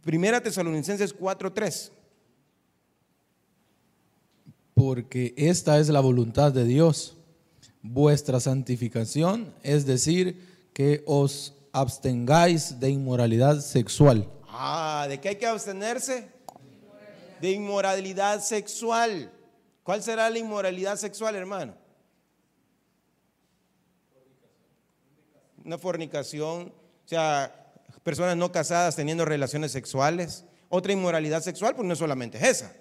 [0.02, 1.90] Primera Tesalonicenses 4:3.
[4.74, 7.16] Porque esta es la voluntad de Dios,
[7.80, 14.30] vuestra santificación, es decir, que os abstengáis de inmoralidad sexual.
[14.46, 16.28] Ah, ¿de qué hay que abstenerse?
[17.40, 19.28] De inmoralidad sexual.
[19.82, 21.74] ¿Cuál será la inmoralidad sexual, hermano?
[25.64, 26.72] Una fornicación,
[27.04, 27.72] o sea,
[28.04, 30.44] personas no casadas teniendo relaciones sexuales.
[30.68, 32.72] Otra inmoralidad sexual, pues no solamente es esa.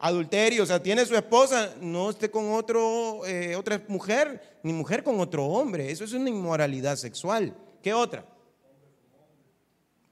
[0.00, 5.02] Adulterio, o sea, tiene su esposa, no esté con otro, eh, otra mujer, ni mujer
[5.02, 5.90] con otro hombre.
[5.90, 7.56] Eso es una inmoralidad sexual.
[7.82, 8.24] ¿Qué otra?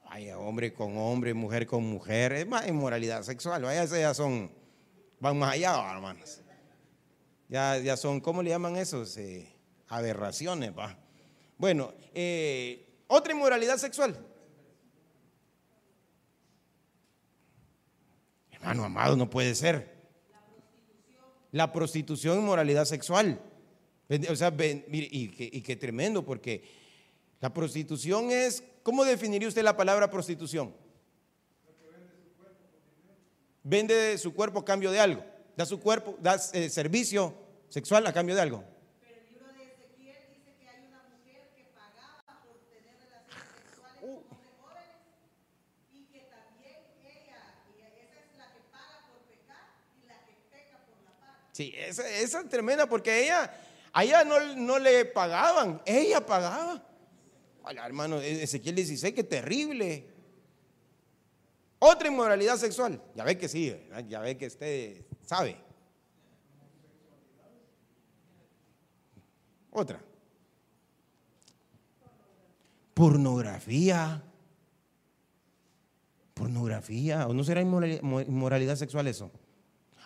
[0.05, 3.63] Vaya, hombre con hombre, mujer con mujer, es más inmoralidad sexual.
[3.63, 4.51] Vaya, esas ya son,
[5.21, 6.41] van más allá, hermanos.
[7.49, 9.17] Ya, ya son, ¿cómo le llaman esos?
[9.19, 9.49] Eh,
[9.89, 10.99] aberraciones, va.
[11.59, 14.17] Bueno, eh, otra inmoralidad sexual.
[18.67, 19.95] Hermano amado, no puede ser.
[21.53, 23.41] La prostitución, inmoralidad sexual.
[24.29, 26.65] O sea, y, qué- y qué tremendo, porque
[27.41, 30.75] la prostitución es, ¿cómo definiría usted la palabra prostitución?
[33.63, 35.25] Vende su cuerpo a cambio de algo.
[35.57, 37.35] Da su cuerpo, da eh, servicio
[37.69, 38.65] sexual a cambio de algo.
[51.57, 53.51] Sí, esa, esa es tremenda porque ella,
[53.91, 56.87] a ella no, no le pagaban, ella pagaba.
[57.63, 60.07] Hola, hermano, E- Ezequiel 16, qué terrible.
[61.79, 63.01] Otra inmoralidad sexual.
[63.15, 63.75] Ya ve que sí,
[64.07, 65.57] ya ve que usted sabe.
[69.71, 69.99] Otra.
[72.93, 74.23] Pornografía.
[76.35, 77.27] Pornografía.
[77.27, 79.31] ¿O no será inmorali- mo- inmoralidad sexual eso?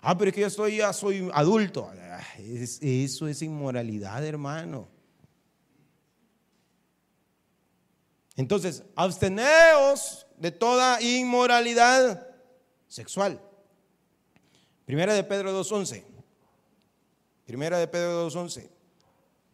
[0.03, 1.91] Ah, pero es que yo estoy, ya soy adulto.
[2.39, 4.89] Es- eso es inmoralidad, hermano.
[8.37, 12.27] Entonces, absteneos de toda inmoralidad
[12.89, 13.41] sexual.
[14.87, 16.05] Primera de Pedro 2.11.
[17.45, 18.71] Primera de Pedro 2.11.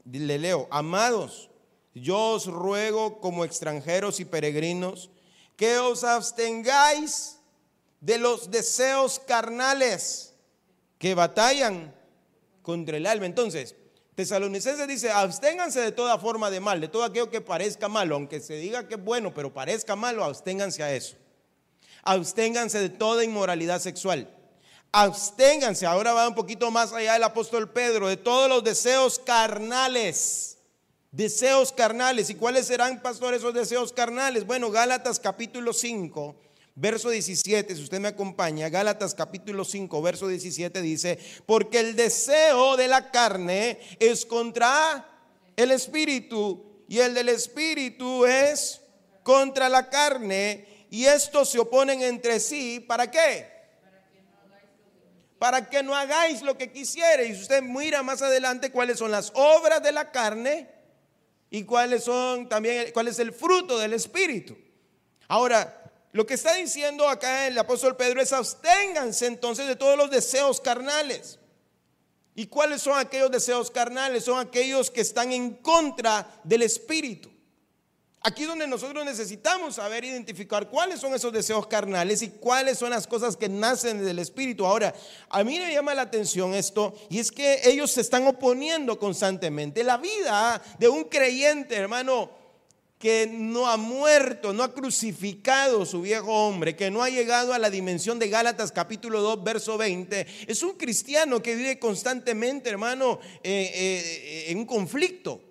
[0.05, 1.51] Le leo, amados,
[1.95, 5.11] yo os ruego como extranjeros y peregrinos
[5.57, 7.41] que os abstengáis
[8.01, 10.26] de los deseos carnales
[10.99, 11.95] que batallan
[12.63, 13.27] contra el alma.
[13.27, 13.75] Entonces,
[14.15, 18.41] Tesalonicenses dice, absténganse de toda forma de mal, de todo aquello que parezca malo, aunque
[18.41, 21.17] se diga que es bueno, pero parezca malo, absténganse a eso.
[22.03, 24.31] Absténganse de toda inmoralidad sexual.
[24.91, 30.57] Absténganse, ahora va un poquito más allá el apóstol Pedro, de todos los deseos carnales.
[31.11, 32.31] Deseos carnales.
[32.31, 34.47] ¿Y cuáles serán, pastor, esos deseos carnales?
[34.47, 36.37] Bueno, Gálatas capítulo 5,
[36.77, 42.77] verso 17, si usted me acompaña, Gálatas capítulo 5, verso 17 dice, porque el deseo
[42.77, 45.09] de la carne es contra
[45.57, 48.83] el espíritu y el del espíritu es
[49.23, 52.85] contra la carne y estos se oponen entre sí.
[52.87, 53.57] ¿Para qué?
[55.39, 57.41] Para que no hagáis lo que quisierais.
[57.41, 60.71] Usted mira más adelante cuáles son las obras de la carne
[61.51, 64.57] y cuáles son también cuál es el fruto del espíritu.
[65.29, 65.86] Ahora,
[66.17, 70.63] lo que está diciendo acá el apóstol Pedro es absténganse entonces de todos los deseos
[70.63, 71.39] carnales.
[72.35, 74.25] ¿Y cuáles son aquellos deseos carnales?
[74.25, 77.31] Son aquellos que están en contra del espíritu.
[78.23, 82.89] Aquí es donde nosotros necesitamos saber identificar cuáles son esos deseos carnales y cuáles son
[82.89, 84.65] las cosas que nacen del espíritu.
[84.65, 84.95] Ahora,
[85.29, 89.85] a mí me llama la atención esto y es que ellos se están oponiendo constantemente.
[89.85, 92.46] La vida de un creyente, hermano,
[92.99, 97.59] que no ha muerto, no ha crucificado su viejo hombre, que no ha llegado a
[97.59, 103.21] la dimensión de Gálatas capítulo 2, verso 20, es un cristiano que vive constantemente, hermano,
[103.43, 105.43] eh, eh, en un conflicto.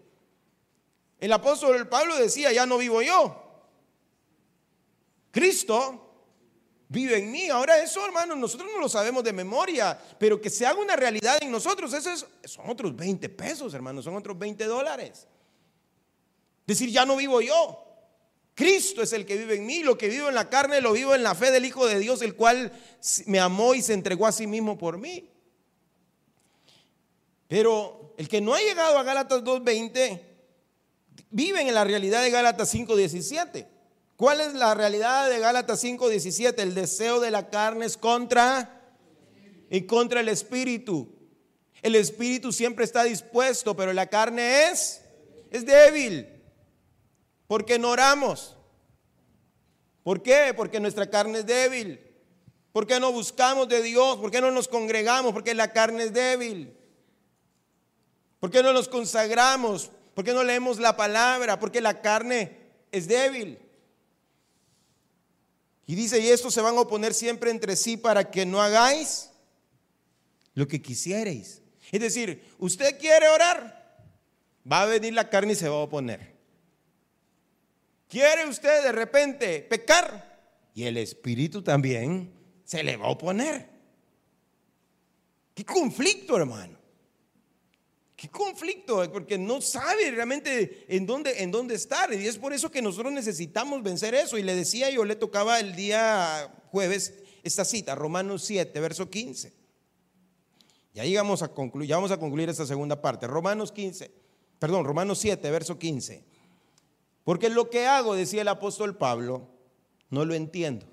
[1.20, 3.42] El apóstol Pablo decía, ya no vivo yo.
[5.32, 6.06] Cristo
[6.88, 7.50] vive en mí.
[7.50, 11.38] Ahora eso, hermano, nosotros no lo sabemos de memoria, pero que se haga una realidad
[11.42, 15.28] en nosotros, eso es, son otros 20 pesos, hermano, son otros 20 dólares.
[16.66, 17.82] Decir, ya no vivo yo.
[18.56, 21.14] Cristo es el que vive en mí, lo que vivo en la carne lo vivo
[21.14, 22.72] en la fe del Hijo de Dios, el cual
[23.26, 25.30] me amó y se entregó a sí mismo por mí.
[27.48, 30.22] Pero el que no ha llegado a Gálatas 2.20
[31.30, 33.68] viven en la realidad de Gálatas 5.17.
[34.16, 36.58] ¿Cuál es la realidad de Gálatas 5.17?
[36.60, 38.82] El deseo de la carne es contra
[39.70, 41.14] y contra el espíritu.
[41.82, 45.02] El espíritu siempre está dispuesto, pero la carne es
[45.52, 46.35] es débil.
[47.48, 48.56] Porque no oramos.
[50.04, 50.54] ¿Por qué?
[50.56, 52.00] Porque nuestra carne es débil.
[52.72, 54.18] ¿Por qué no buscamos de Dios?
[54.18, 55.34] ¿Por qué no nos congregamos?
[55.34, 56.78] Porque la carne es débil.
[58.40, 59.90] ¿Por qué no nos consagramos?
[60.14, 61.60] ¿Por qué no leemos la palabra?
[61.60, 62.58] Porque la carne
[62.92, 63.60] es débil.
[65.88, 69.32] Y dice, y estos se van a oponer siempre entre sí para que no hagáis
[70.54, 71.62] lo que quisierais.
[71.92, 74.04] Es decir, usted quiere orar,
[74.70, 76.35] va a venir la carne y se va a oponer.
[78.08, 80.70] ¿Quiere usted de repente pecar?
[80.74, 83.70] Y el espíritu también se le va a oponer.
[85.54, 86.78] ¿Qué conflicto, hermano?
[88.16, 89.12] ¿Qué conflicto?
[89.12, 92.14] Porque no sabe realmente en dónde, en dónde estar.
[92.14, 94.38] Y es por eso que nosotros necesitamos vencer eso.
[94.38, 99.54] Y le decía yo, le tocaba el día jueves esta cita, Romanos 7, verso 15.
[100.94, 103.28] Ya llegamos a concluir, ya vamos a concluir esta segunda parte.
[103.28, 104.10] Romanos 15,
[104.60, 106.24] perdón, Romanos 7, verso 15.
[107.26, 109.50] Porque lo que hago, decía el apóstol Pablo,
[110.12, 110.86] no lo entiendo.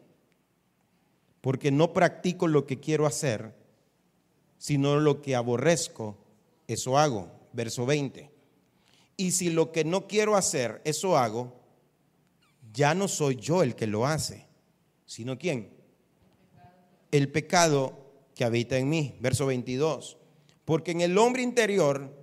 [1.43, 3.55] Porque no practico lo que quiero hacer,
[4.57, 6.17] sino lo que aborrezco,
[6.67, 7.31] eso hago.
[7.53, 8.31] Verso 20.
[9.19, 11.61] Y si lo que no quiero hacer, eso hago,
[12.73, 14.47] ya no soy yo el que lo hace,
[15.05, 15.71] sino quién?
[17.11, 17.93] El pecado
[18.35, 19.19] que habita en mí.
[19.21, 20.17] Verso 22.
[20.65, 22.22] Porque en el hombre interior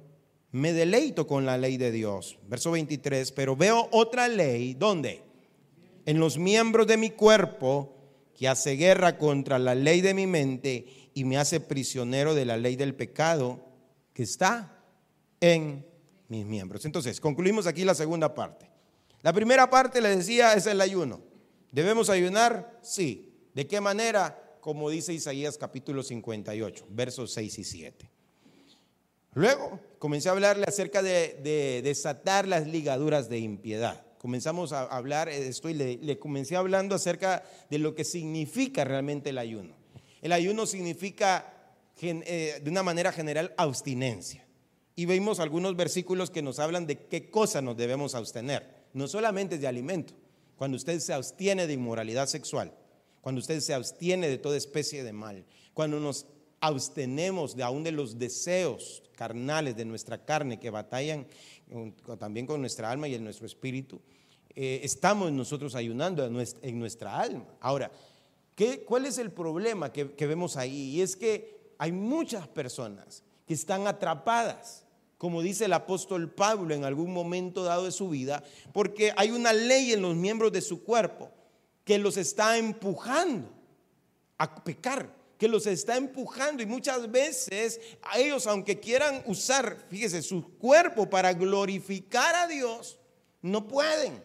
[0.52, 2.40] me deleito con la ley de Dios.
[2.48, 3.32] Verso 23.
[3.32, 4.74] Pero veo otra ley.
[4.74, 5.24] ¿Dónde?
[6.06, 7.96] En los miembros de mi cuerpo
[8.36, 12.58] que hace guerra contra la ley de mi mente y me hace prisionero de la
[12.58, 13.60] ley del pecado
[14.14, 14.82] que está
[15.42, 15.86] en
[16.30, 16.86] mis miembros.
[16.86, 18.70] Entonces, concluimos aquí la segunda parte.
[19.22, 21.22] La primera parte, le decía, es el ayuno.
[21.72, 22.80] ¿Debemos ayunar?
[22.82, 23.34] Sí.
[23.54, 24.58] ¿De qué manera?
[24.62, 28.10] Como dice Isaías capítulo 58, versos 6 y 7.
[29.34, 34.04] Luego comencé a hablarle acerca de, desatar las ligaduras de impiedad.
[34.18, 39.38] Comenzamos a hablar esto y le, comencé hablando acerca de lo que significa realmente el
[39.38, 39.76] ayuno.
[40.22, 41.54] El ayuno significa
[42.02, 44.46] eh, de una manera general abstinencia.
[44.96, 48.88] Y vimos algunos versículos que nos hablan de qué cosa nos debemos abstener.
[48.94, 50.14] No solamente de alimento.
[50.58, 52.74] Cuando usted se abstiene de inmoralidad sexual,
[53.22, 56.26] cuando usted se abstiene de toda especie de mal, cuando nos
[56.62, 61.28] abstenemos de aún de los deseos carnales de nuestra carne que batallan
[62.18, 64.02] también con nuestra alma y en nuestro espíritu,
[64.56, 67.46] eh, estamos nosotros ayunando en nuestra alma.
[67.60, 67.92] Ahora,
[68.56, 70.96] ¿qué, ¿cuál es el problema que, que vemos ahí?
[70.96, 74.86] Y es que hay muchas personas que están atrapadas
[75.20, 78.42] como dice el apóstol Pablo en algún momento dado de su vida,
[78.72, 81.30] porque hay una ley en los miembros de su cuerpo
[81.84, 83.50] que los está empujando
[84.38, 90.22] a pecar que los está empujando y muchas veces a ellos, aunque quieran usar, fíjese,
[90.22, 93.00] su cuerpo para glorificar a Dios,
[93.42, 94.22] no pueden.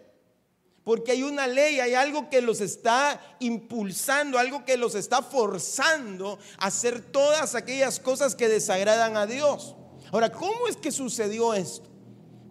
[0.82, 6.40] Porque hay una ley, hay algo que los está impulsando, algo que los está forzando
[6.58, 9.76] a hacer todas aquellas cosas que desagradan a Dios.
[10.10, 11.93] Ahora, ¿cómo es que sucedió esto?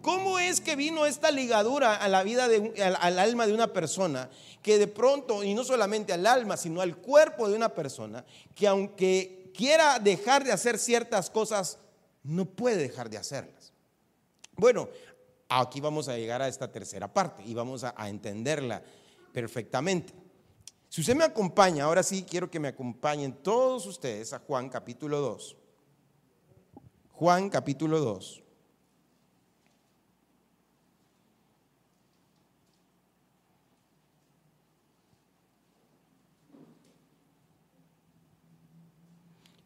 [0.04, 4.28] ¿Cómo es que vino esta ligadura a la vida de, al, alma de una persona
[4.62, 8.22] que de pronto, y no solamente al alma, sino al cuerpo de una persona,
[8.54, 11.78] que aunque quiera dejar de hacer ciertas cosas,
[12.22, 13.72] no puede dejar de hacerlas?
[14.56, 14.90] Bueno,
[15.48, 18.82] aquí vamos a llegar a esta tercera parte y vamos a, a entenderla
[19.32, 20.12] perfectamente.
[20.90, 25.20] Si usted me acompaña, ahora sí quiero que me acompañen todos ustedes a Juan capítulo
[25.20, 25.56] 2.
[27.12, 28.43] Juan capítulo 2.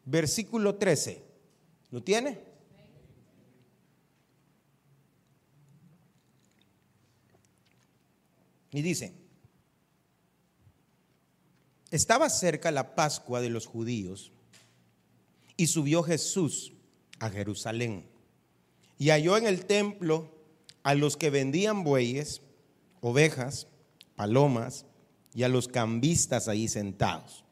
[0.09, 1.23] Versículo 13.
[1.91, 2.39] ¿Lo tiene?
[8.71, 9.13] Y dice,
[11.89, 14.31] estaba cerca la Pascua de los judíos
[15.57, 16.73] y subió Jesús
[17.19, 18.05] a Jerusalén
[18.99, 20.31] y halló en el templo
[20.83, 22.43] a los que vendían bueyes,
[23.01, 23.67] ovejas,
[24.15, 24.85] palomas
[25.33, 27.43] y a los cambistas ahí sentados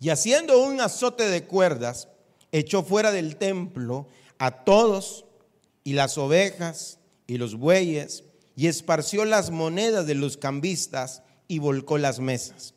[0.00, 2.08] y haciendo un azote de cuerdas,
[2.52, 4.06] echó fuera del templo
[4.38, 5.24] a todos
[5.82, 8.24] y las ovejas y los bueyes
[8.56, 12.74] y esparció las monedas de los cambistas y volcó las mesas.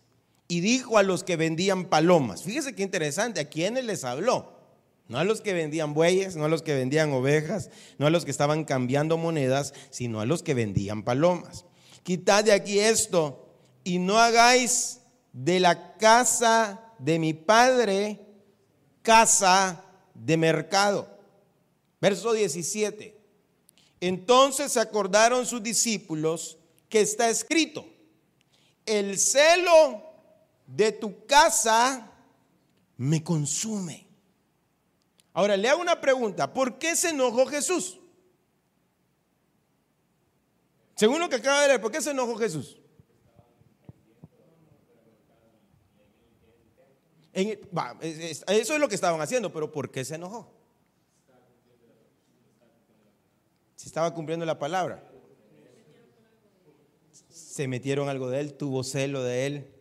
[0.47, 4.57] Y dijo a los que vendían palomas, fíjese qué interesante, ¿a quiénes les habló?
[5.09, 8.25] No a los que vendían bueyes, no a los que vendían ovejas, no a los
[8.25, 11.65] que estaban cambiando monedas, sino a los que vendían palomas.
[12.03, 13.47] Quitad de aquí esto
[13.83, 14.99] y no hagáis
[15.33, 18.19] de la casa de mi padre
[19.01, 19.83] casa
[20.13, 21.07] de mercado.
[21.99, 23.17] Verso 17.
[23.99, 26.57] Entonces se acordaron sus discípulos
[26.89, 27.85] que está escrito,
[28.85, 30.03] el celo
[30.65, 32.11] de tu casa
[32.95, 34.07] me consume.
[35.33, 37.99] Ahora le hago una pregunta, ¿por qué se enojó Jesús?
[40.95, 42.77] Según lo que acaba de leer, ¿por qué se enojó Jesús?
[47.37, 50.51] Eso es lo que estaban haciendo, pero ¿por qué se enojó?
[53.75, 55.03] Si estaba cumpliendo la palabra.
[57.29, 59.71] Se metieron algo de él, tuvo celo de él.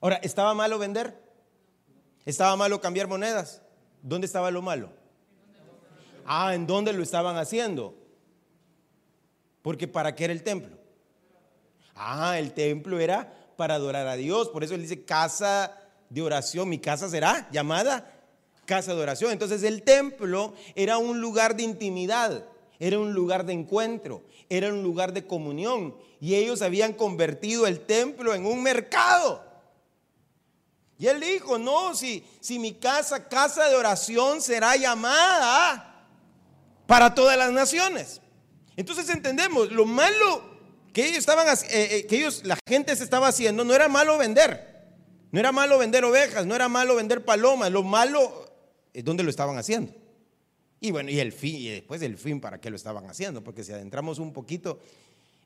[0.00, 1.20] Ahora, ¿estaba malo vender?
[2.26, 3.62] ¿Estaba malo cambiar monedas?
[4.02, 4.90] ¿Dónde estaba lo malo?
[6.26, 7.94] Ah, ¿en dónde lo estaban haciendo?
[9.62, 10.76] Porque ¿para qué era el templo?
[11.94, 14.48] Ah, el templo era para adorar a Dios.
[14.50, 15.76] Por eso él dice casa
[16.08, 16.68] de oración.
[16.68, 18.08] Mi casa será llamada
[18.66, 19.32] casa de oración.
[19.32, 22.44] Entonces el templo era un lugar de intimidad,
[22.78, 25.96] era un lugar de encuentro, era un lugar de comunión.
[26.20, 29.44] Y ellos habían convertido el templo en un mercado.
[30.96, 36.06] Y él dijo, no, si, si mi casa, casa de oración, será llamada
[36.86, 38.20] para todas las naciones.
[38.76, 40.47] Entonces entendemos, lo malo
[40.92, 44.18] que ellos estaban, eh, eh, que ellos, la gente se estaba haciendo, no era malo
[44.18, 44.68] vender.
[45.30, 47.70] No era malo vender ovejas, no era malo vender palomas.
[47.70, 48.50] Lo malo
[48.94, 49.92] es donde lo estaban haciendo.
[50.80, 53.42] Y bueno, y el fin, y después el fin, ¿para qué lo estaban haciendo?
[53.42, 54.78] Porque si adentramos un poquito,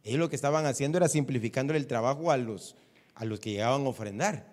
[0.05, 2.77] ellos lo que estaban haciendo era simplificando el trabajo a los,
[3.15, 4.47] a los que llegaban a ofrendar.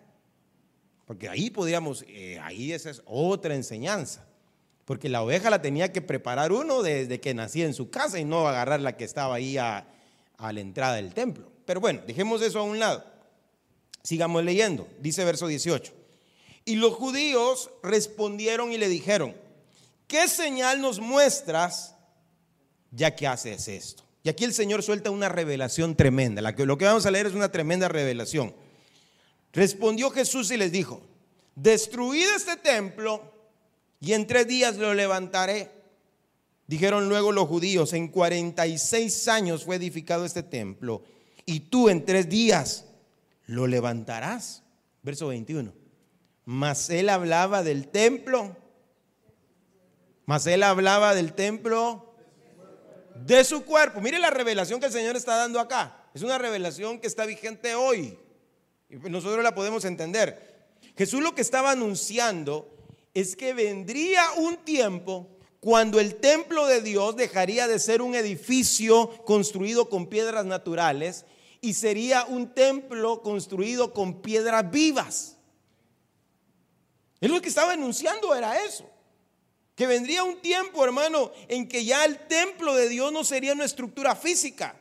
[1.06, 4.26] Porque ahí podríamos, eh, ahí esa es otra enseñanza.
[4.86, 8.26] Porque la oveja la tenía que preparar uno desde que nacía en su casa y
[8.26, 9.86] no agarrar la que estaba ahí a,
[10.40, 11.52] a la entrada del templo.
[11.66, 13.04] Pero bueno, dejemos eso a un lado.
[14.04, 14.88] Sigamos leyendo.
[15.00, 15.94] Dice verso 18.
[16.66, 19.36] Y los judíos respondieron y le dijeron,
[20.08, 21.96] ¿qué señal nos muestras
[22.92, 24.04] ya que haces esto?
[24.24, 26.42] Y aquí el Señor suelta una revelación tremenda.
[26.42, 28.54] Lo que vamos a leer es una tremenda revelación.
[29.54, 31.02] Respondió Jesús y les dijo,
[31.56, 33.34] destruid este templo
[34.00, 35.79] y en tres días lo levantaré.
[36.70, 41.02] Dijeron luego los judíos, en 46 años fue edificado este templo
[41.44, 42.86] y tú en tres días
[43.48, 44.62] lo levantarás.
[45.02, 45.74] Verso 21.
[46.46, 48.56] Mas él hablaba del templo.
[50.28, 52.14] Mas él hablaba del templo
[53.16, 54.00] de su cuerpo.
[54.00, 56.06] Mire la revelación que el Señor está dando acá.
[56.14, 58.16] Es una revelación que está vigente hoy.
[58.92, 60.70] Y nosotros la podemos entender.
[60.96, 62.78] Jesús lo que estaba anunciando
[63.16, 69.10] es que vendría un tiempo cuando el templo de Dios dejaría de ser un edificio
[69.26, 71.26] construido con piedras naturales
[71.62, 75.36] y sería un templo construido con piedras vivas.
[77.20, 78.90] Es lo que estaba anunciando, era eso.
[79.76, 83.66] Que vendría un tiempo, hermano, en que ya el templo de Dios no sería una
[83.66, 84.80] estructura física,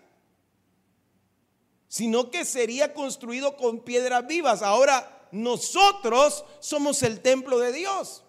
[1.89, 4.63] sino que sería construido con piedras vivas.
[4.63, 8.23] Ahora nosotros somos el templo de Dios.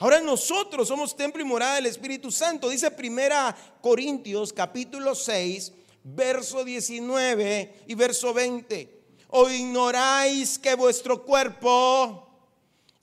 [0.00, 2.70] Ahora nosotros somos templo y morada del Espíritu Santo.
[2.70, 5.72] Dice primera Corintios capítulo 6,
[6.02, 8.98] verso 19 y verso 20.
[9.28, 12.26] O ignoráis que vuestro cuerpo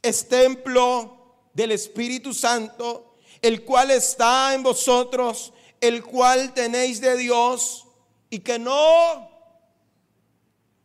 [0.02, 7.86] es templo del Espíritu Santo, el cual está en vosotros, el cual tenéis de Dios,
[8.32, 9.30] y que no,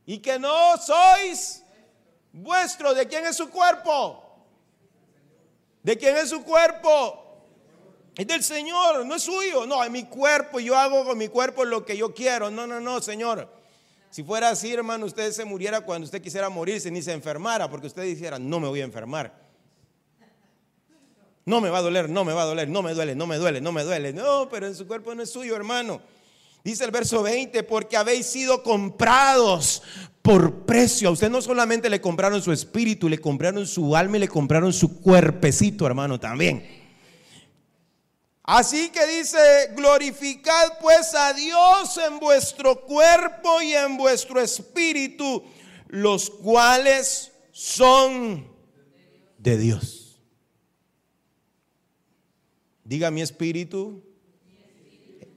[0.05, 1.63] y que no sois
[2.35, 2.93] vuestro.
[2.93, 4.22] ¿De quién es su cuerpo?
[5.83, 7.19] ¿De quién es su cuerpo?
[8.15, 9.67] Es del Señor, no es suyo.
[9.67, 12.51] No, es mi cuerpo, yo hago con mi cuerpo lo que yo quiero.
[12.51, 13.49] No, no, no, Señor.
[14.11, 17.87] Si fuera así, hermano, usted se muriera cuando usted quisiera morirse, ni se enfermara, porque
[17.87, 19.33] usted dijera, no me voy a enfermar.
[21.45, 23.37] No me va a doler, no me va a doler, no me duele, no me
[23.37, 24.13] duele, no me duele.
[24.13, 26.01] No, pero en su cuerpo no es suyo, hermano.
[26.65, 29.83] Dice el verso 20, porque habéis sido comprados
[30.23, 31.09] por precio.
[31.09, 34.73] A usted no solamente le compraron su espíritu, le compraron su alma y le compraron
[34.73, 36.83] su cuerpecito, hermano, también.
[38.45, 39.39] Así que dice,
[39.77, 45.43] glorificad pues a Dios en vuestro cuerpo y en vuestro espíritu,
[45.89, 48.47] los cuales son
[49.39, 50.21] de Dios.
[52.85, 54.03] Diga mi espíritu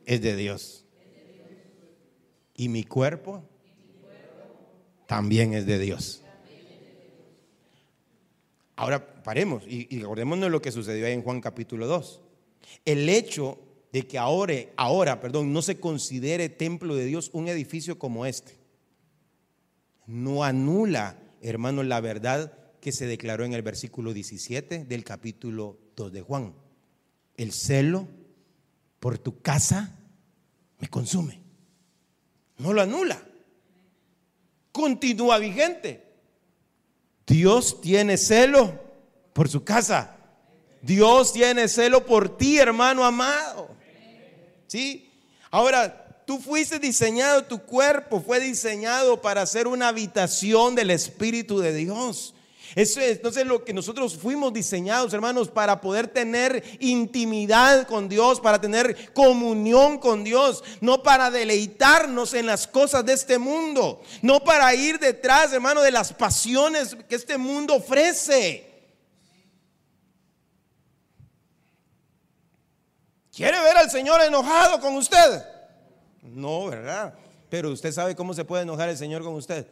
[0.05, 0.84] es de Dios.
[2.55, 3.43] Y mi cuerpo
[5.07, 6.21] también es de Dios.
[8.77, 12.21] Ahora paremos y, y acordémonos lo que sucedió ahí en Juan capítulo 2.
[12.83, 13.59] El hecho
[13.91, 18.57] de que ahora, ahora, perdón, no se considere templo de Dios un edificio como este,
[20.05, 26.11] no anula, hermano, la verdad que se declaró en el versículo 17 del capítulo 2
[26.11, 26.53] de Juan.
[27.37, 28.07] El celo
[28.99, 29.97] por tu casa
[30.79, 31.44] me consume.
[32.57, 33.21] No lo anula.
[34.71, 36.03] Continúa vigente.
[37.25, 38.79] Dios tiene celo
[39.33, 40.15] por su casa.
[40.81, 43.69] Dios tiene celo por ti, hermano amado.
[44.67, 45.11] ¿Sí?
[45.49, 51.73] Ahora, tú fuiste diseñado, tu cuerpo fue diseñado para ser una habitación del Espíritu de
[51.73, 52.35] Dios.
[52.73, 58.39] Eso es entonces lo que nosotros fuimos diseñados, hermanos, para poder tener intimidad con Dios,
[58.41, 64.43] para tener comunión con Dios, no para deleitarnos en las cosas de este mundo, no
[64.43, 68.75] para ir detrás, hermano, de las pasiones que este mundo ofrece.
[73.35, 75.45] ¿Quiere ver al Señor enojado con usted?
[76.21, 77.13] No, ¿verdad?
[77.49, 79.67] Pero usted sabe cómo se puede enojar el Señor con usted.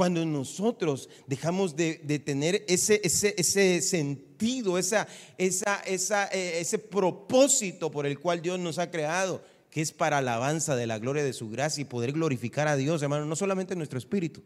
[0.00, 7.90] Cuando nosotros dejamos de, tener ese, ese, ese, sentido, esa, esa, esa, eh, ese propósito
[7.90, 11.34] por el cual Dios nos ha creado, que es para alabanza de la gloria de
[11.34, 14.42] su gracia y poder glorificar a Dios, hermano, no solamente en nuestro espíritu,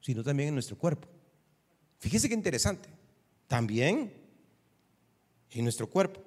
[0.00, 1.08] sino también en nuestro cuerpo.
[1.98, 2.88] Fíjese qué interesante.
[3.48, 4.12] También
[5.50, 6.22] en nuestro cuerpo.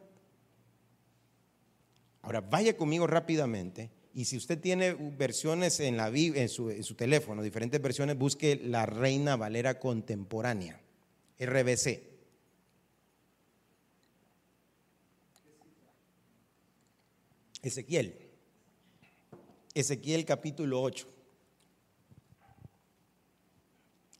[2.23, 6.95] Ahora, vaya conmigo rápidamente y si usted tiene versiones en, la, en, su, en su
[6.95, 10.81] teléfono, diferentes versiones, busque la Reina Valera Contemporánea,
[11.39, 12.11] RBC.
[17.61, 18.17] Ezequiel.
[19.73, 21.07] Ezequiel capítulo 8.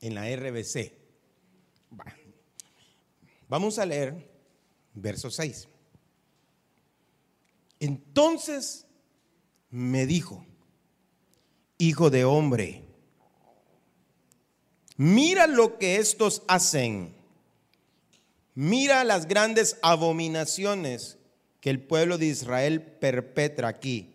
[0.00, 0.92] En la RBC.
[3.48, 4.30] Vamos a leer
[4.94, 5.68] verso 6.
[7.80, 8.86] Entonces
[9.72, 10.44] me dijo,
[11.78, 12.84] hijo de hombre,
[14.98, 17.16] mira lo que estos hacen,
[18.54, 21.18] mira las grandes abominaciones
[21.60, 24.12] que el pueblo de Israel perpetra aquí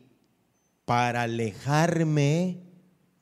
[0.85, 2.61] para alejarme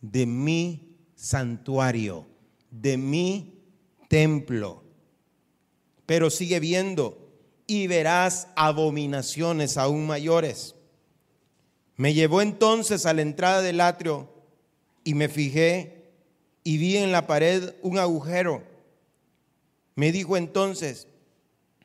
[0.01, 2.27] de mi santuario,
[2.69, 3.63] de mi
[4.09, 4.83] templo.
[6.05, 7.31] Pero sigue viendo
[7.65, 10.74] y verás abominaciones aún mayores.
[11.97, 14.29] Me llevó entonces a la entrada del atrio
[15.03, 16.11] y me fijé
[16.63, 18.63] y vi en la pared un agujero.
[19.95, 21.07] Me dijo entonces,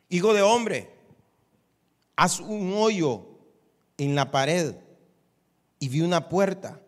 [0.08, 0.90] hijo de hombre,
[2.16, 3.24] haz un hoyo
[3.98, 4.74] en la pared
[5.78, 6.80] y vi una puerta.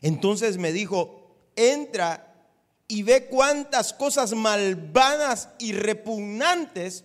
[0.00, 2.34] Entonces me dijo, entra
[2.86, 7.04] y ve cuántas cosas malvadas y repugnantes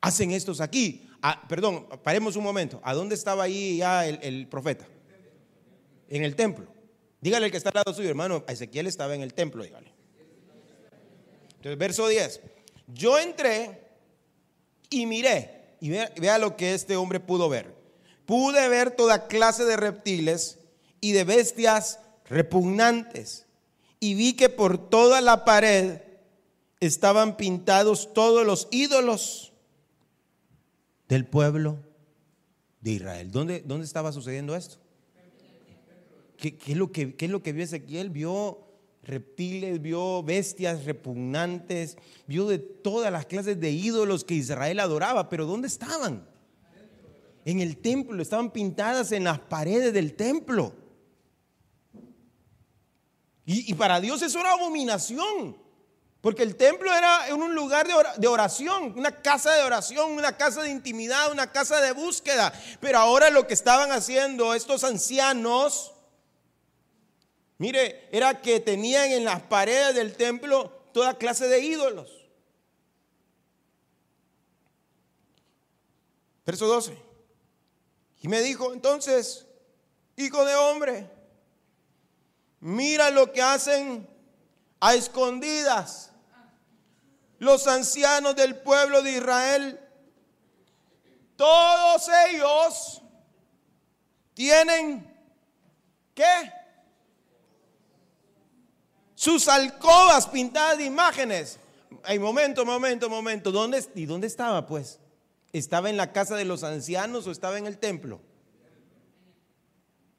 [0.00, 1.05] hacen estos aquí.
[1.28, 2.80] Ah, perdón, paremos un momento.
[2.84, 4.86] ¿A dónde estaba ahí ya el, profeta?
[6.08, 6.68] En el templo.
[7.20, 8.44] Dígale el que está al lado suyo, hermano.
[8.46, 9.92] Ezequiel estaba en el templo, dígale.
[11.56, 12.42] Entonces, verso 10.
[12.94, 13.88] Yo entré
[14.88, 15.74] y miré.
[15.80, 17.74] Y vea, vea lo que este hombre pudo ver.
[18.24, 20.60] Pude ver toda clase de reptiles
[21.00, 23.46] y de bestias repugnantes.
[23.98, 26.02] Y vi que por toda la pared
[26.78, 29.54] estaban pintados todos los ídolos
[31.08, 31.78] del pueblo
[32.80, 33.30] de Israel.
[33.30, 34.76] ¿Dónde, dónde estaba sucediendo esto?
[36.36, 38.10] ¿Qué, es lo que, ¿Qué es lo que vio Ezequiel?
[38.10, 38.66] Vio
[39.02, 41.96] reptiles, vio bestias repugnantes,
[42.26, 46.28] vio de todas las clases de ídolos que Israel adoraba, pero ¿dónde estaban?
[47.44, 50.74] En el templo, estaban pintadas en las paredes del templo.
[53.44, 55.56] Y, y para Dios eso era abominación.
[56.26, 60.70] Porque el templo era un lugar de oración, una casa de oración, una casa de
[60.70, 62.52] intimidad, una casa de búsqueda.
[62.80, 65.92] Pero ahora lo que estaban haciendo estos ancianos,
[67.58, 72.10] mire, era que tenían en las paredes del templo toda clase de ídolos.
[76.44, 76.98] Verso 12.
[78.22, 79.46] Y me dijo entonces,
[80.16, 81.08] hijo de hombre,
[82.58, 84.08] mira lo que hacen
[84.80, 86.10] a escondidas
[87.38, 89.80] los ancianos del pueblo de Israel,
[91.36, 93.02] todos ellos
[94.34, 95.06] tienen,
[96.14, 96.52] ¿qué?
[99.14, 101.58] Sus alcobas pintadas de imágenes.
[102.04, 103.50] Hay momento, momento, momento.
[103.50, 105.00] ¿Dónde, ¿Y dónde estaba pues?
[105.52, 108.20] ¿Estaba en la casa de los ancianos o estaba en el templo?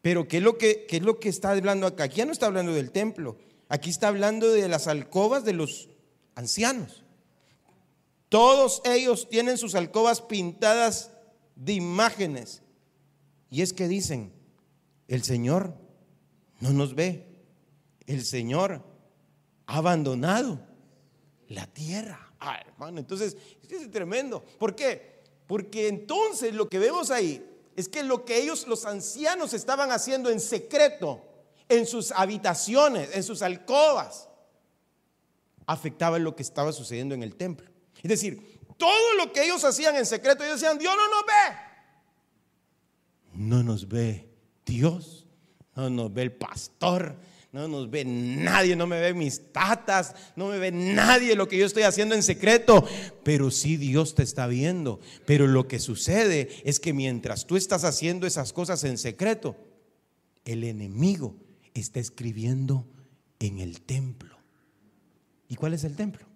[0.01, 2.05] Pero ¿qué es lo que, qué es lo que está hablando acá?
[2.05, 3.38] Aquí ya no está hablando del templo.
[3.70, 5.89] Aquí está hablando de las alcobas de los
[6.36, 7.03] ancianos.
[8.30, 11.11] Todos ellos tienen sus alcobas pintadas
[11.55, 12.61] de imágenes.
[13.49, 14.34] Y es que dicen,
[15.07, 15.73] el Señor
[16.59, 17.25] no nos ve.
[18.05, 18.84] El Señor
[19.65, 20.59] ha abandonado
[21.47, 22.34] la tierra.
[22.39, 23.38] Ah, hermano, entonces,
[23.69, 24.43] es tremendo.
[24.59, 25.23] ¿Por qué?
[25.47, 27.43] Porque entonces lo que vemos ahí
[27.75, 31.21] es que lo que ellos, los ancianos, estaban haciendo en secreto,
[31.69, 34.30] en sus habitaciones, en sus alcobas,
[35.65, 37.76] afectaba lo que estaba sucediendo en el templo.
[38.03, 41.57] Es decir, todo lo que ellos hacían en secreto, ellos decían, Dios no nos ve.
[43.33, 44.29] No nos ve
[44.65, 45.27] Dios,
[45.75, 47.17] no nos ve el pastor,
[47.51, 51.57] no nos ve nadie, no me ve mis tatas, no me ve nadie lo que
[51.57, 52.85] yo estoy haciendo en secreto,
[53.23, 54.99] pero sí Dios te está viendo.
[55.25, 59.55] Pero lo que sucede es que mientras tú estás haciendo esas cosas en secreto,
[60.45, 61.35] el enemigo
[61.73, 62.85] está escribiendo
[63.39, 64.37] en el templo.
[65.47, 66.26] ¿Y cuál es el templo?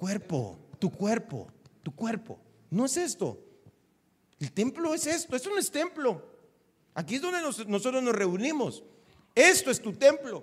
[0.00, 1.46] Cuerpo, tu cuerpo,
[1.82, 2.40] tu cuerpo.
[2.70, 3.38] No es esto.
[4.40, 5.36] El templo es esto.
[5.36, 6.24] Esto no es templo.
[6.94, 8.82] Aquí es donde nosotros nos reunimos.
[9.34, 10.42] Esto es tu templo.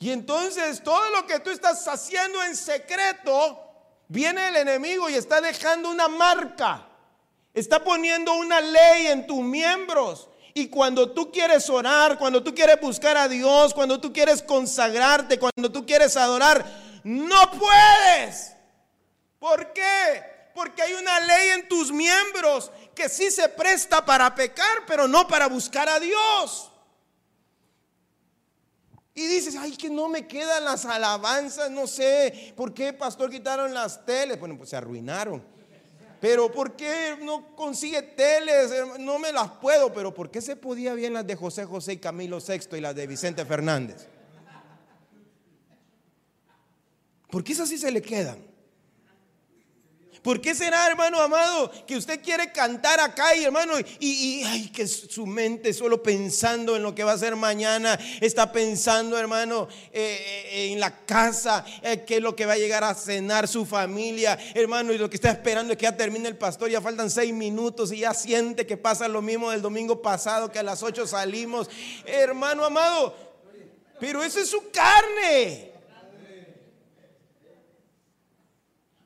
[0.00, 3.60] Y entonces todo lo que tú estás haciendo en secreto,
[4.08, 6.88] viene el enemigo y está dejando una marca.
[7.54, 10.28] Está poniendo una ley en tus miembros.
[10.52, 15.38] Y cuando tú quieres orar, cuando tú quieres buscar a Dios, cuando tú quieres consagrarte,
[15.38, 18.54] cuando tú quieres adorar, no puedes.
[19.38, 20.22] ¿Por qué?
[20.54, 25.26] Porque hay una ley en tus miembros que sí se presta para pecar, pero no
[25.26, 26.70] para buscar a Dios.
[29.14, 33.74] Y dices, ay, que no me quedan las alabanzas, no sé, ¿por qué, pastor, quitaron
[33.74, 34.40] las teles?
[34.40, 35.42] Bueno, pues se arruinaron.
[36.22, 38.70] Pero ¿por qué no consigue teles?
[39.00, 41.96] No me las puedo, pero ¿por qué se podía bien las de José José y
[41.96, 44.06] Camilo VI y las de Vicente Fernández?
[47.32, 48.36] ¿Por qué esas sí se le quedan?
[50.20, 54.86] ¿Por qué será, hermano amado, que usted quiere cantar acá y hermano, y, ay, que
[54.86, 60.46] su mente solo pensando en lo que va a ser mañana, está pensando, hermano, eh,
[60.52, 63.64] eh, en la casa, eh, qué es lo que va a llegar a cenar su
[63.64, 67.10] familia, hermano, y lo que está esperando es que ya termine el pastor, ya faltan
[67.10, 70.82] seis minutos y ya siente que pasa lo mismo del domingo pasado, que a las
[70.82, 71.70] ocho salimos,
[72.04, 73.16] hermano amado,
[73.98, 75.71] pero eso es su carne.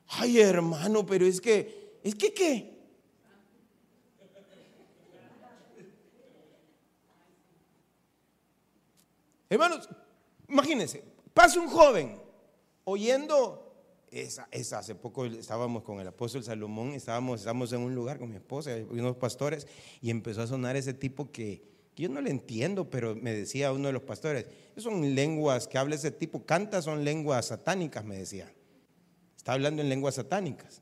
[0.07, 2.77] Ay, hermano, pero es que, ¿es que qué?
[9.49, 9.87] Hermanos,
[10.49, 11.03] imagínense,
[11.33, 12.19] pasa un joven
[12.83, 13.63] oyendo,
[14.11, 18.29] esa, esa, hace poco estábamos con el apóstol Salomón, estábamos, estábamos en un lugar con
[18.29, 19.67] mi esposa y unos pastores
[20.01, 21.63] y empezó a sonar ese tipo que,
[21.95, 24.45] yo no le entiendo, pero me decía uno de los pastores,
[24.75, 28.53] son lenguas que habla ese tipo, canta son lenguas satánicas, me decía.
[29.47, 30.81] Está hablando en lenguas satánicas.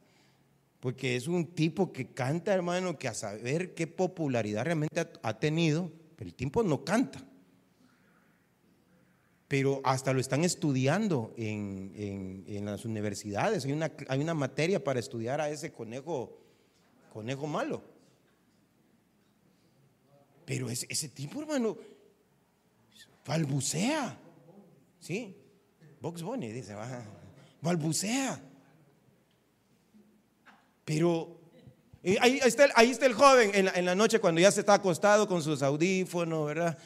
[0.79, 5.91] Porque es un tipo que canta, hermano, que a saber qué popularidad realmente ha tenido,
[6.15, 7.23] pero el tipo no canta.
[9.47, 13.65] Pero hasta lo están estudiando en, las universidades.
[13.65, 16.35] Hay una, hay una, materia para estudiar a ese conejo,
[17.13, 17.83] conejo malo.
[20.43, 21.77] Pero ese, tipo, hermano,
[23.27, 24.17] balbucea.
[24.99, 25.37] ¿Sí?
[26.01, 26.75] Box Bunny dice,
[27.61, 28.53] balbucea.
[30.85, 31.41] Pero
[32.21, 35.41] ahí, está, ahí está el joven en la, noche cuando ya se está acostado con
[35.41, 36.77] sus audífonos, ¿verdad?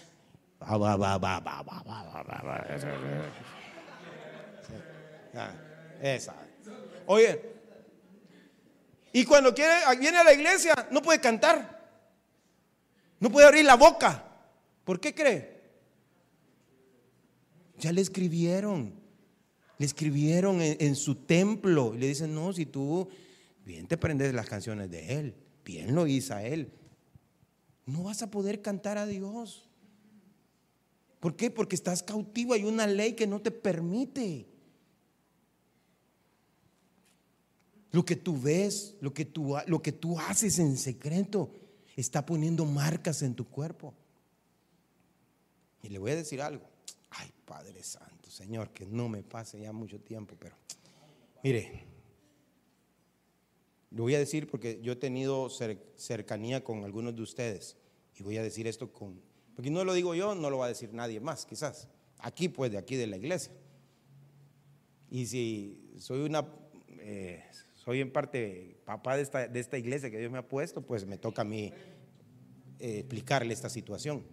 [6.01, 6.33] Esa.
[7.05, 7.41] Oye,
[9.11, 11.77] y cuando quiere, viene a la iglesia, no puede cantar.
[13.19, 14.23] No puede abrir la boca.
[14.85, 15.59] ¿Por qué cree?
[17.77, 18.93] Ya le escribieron.
[19.77, 21.93] Le escribieron en, en su templo.
[21.95, 23.09] Y le dicen, no, si tú
[23.69, 26.73] bien te aprendes las canciones de Él, bien lo hizo Él.
[27.85, 29.69] No vas a poder cantar a Dios.
[31.19, 31.51] ¿Por qué?
[31.51, 34.47] Porque estás cautivo, hay una ley que no te permite.
[37.91, 41.51] Lo que tú ves, lo que tú, lo que tú haces en secreto,
[41.95, 43.93] está poniendo marcas en tu cuerpo.
[45.83, 46.65] Y le voy a decir algo.
[47.11, 50.55] Ay, Padre Santo, Señor, que no me pase ya mucho tiempo, pero
[51.43, 51.88] mire,
[53.91, 55.49] lo voy a decir porque yo he tenido
[55.95, 57.75] cercanía con algunos de ustedes.
[58.15, 59.21] Y voy a decir esto con...
[59.55, 61.87] Porque no lo digo yo, no lo va a decir nadie más, quizás.
[62.19, 63.51] Aquí, pues, de aquí de la iglesia.
[65.09, 66.47] Y si soy una...
[66.99, 67.43] Eh,
[67.75, 71.05] soy en parte papá de esta, de esta, iglesia que Dios me ha puesto, pues
[71.05, 71.73] me toca a mí
[72.77, 74.23] eh, explicarle esta situación.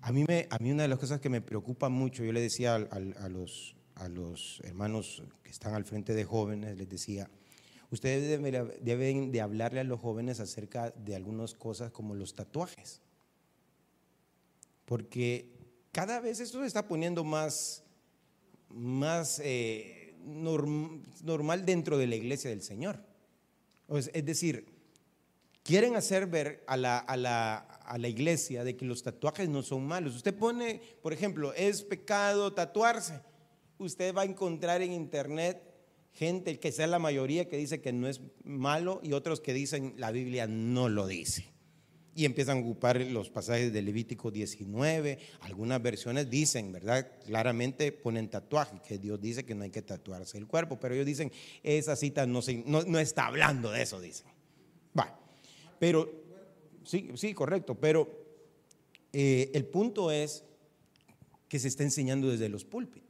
[0.00, 2.40] A mí, me, a mí una de las cosas que me preocupa mucho, yo le
[2.40, 7.30] decía a los a los hermanos que están al frente de jóvenes, les decía,
[7.90, 8.40] ustedes
[8.80, 13.00] deben, de hablarle a los jóvenes acerca de algunas cosas como los tatuajes.
[14.84, 15.50] Porque
[15.92, 17.84] cada vez esto se está poniendo más,
[18.68, 23.00] más eh, normal dentro de la iglesia del Señor.
[23.88, 24.66] Es decir,
[25.62, 29.62] quieren hacer ver a la, a, la, a la, iglesia de que los tatuajes no
[29.62, 30.16] son malos.
[30.16, 33.20] Usted pone, por ejemplo, es pecado tatuarse
[33.84, 35.74] usted va a encontrar en internet
[36.14, 39.94] gente, que sea la mayoría, que dice que no es malo y otros que dicen
[39.98, 41.52] la Biblia no lo dice.
[42.16, 45.18] Y empiezan a ocupar los pasajes de Levítico 19.
[45.40, 47.10] Algunas versiones dicen, ¿verdad?
[47.24, 51.06] Claramente ponen tatuaje, que Dios dice que no hay que tatuarse el cuerpo, pero ellos
[51.06, 51.32] dicen,
[51.64, 54.28] esa cita no, no, está hablando de eso, dicen.
[54.96, 55.18] Va,
[55.80, 56.08] pero,
[56.84, 58.08] sí, sí, correcto, pero
[59.12, 60.44] eh, el punto es
[61.48, 63.03] que se está enseñando desde los púlpitos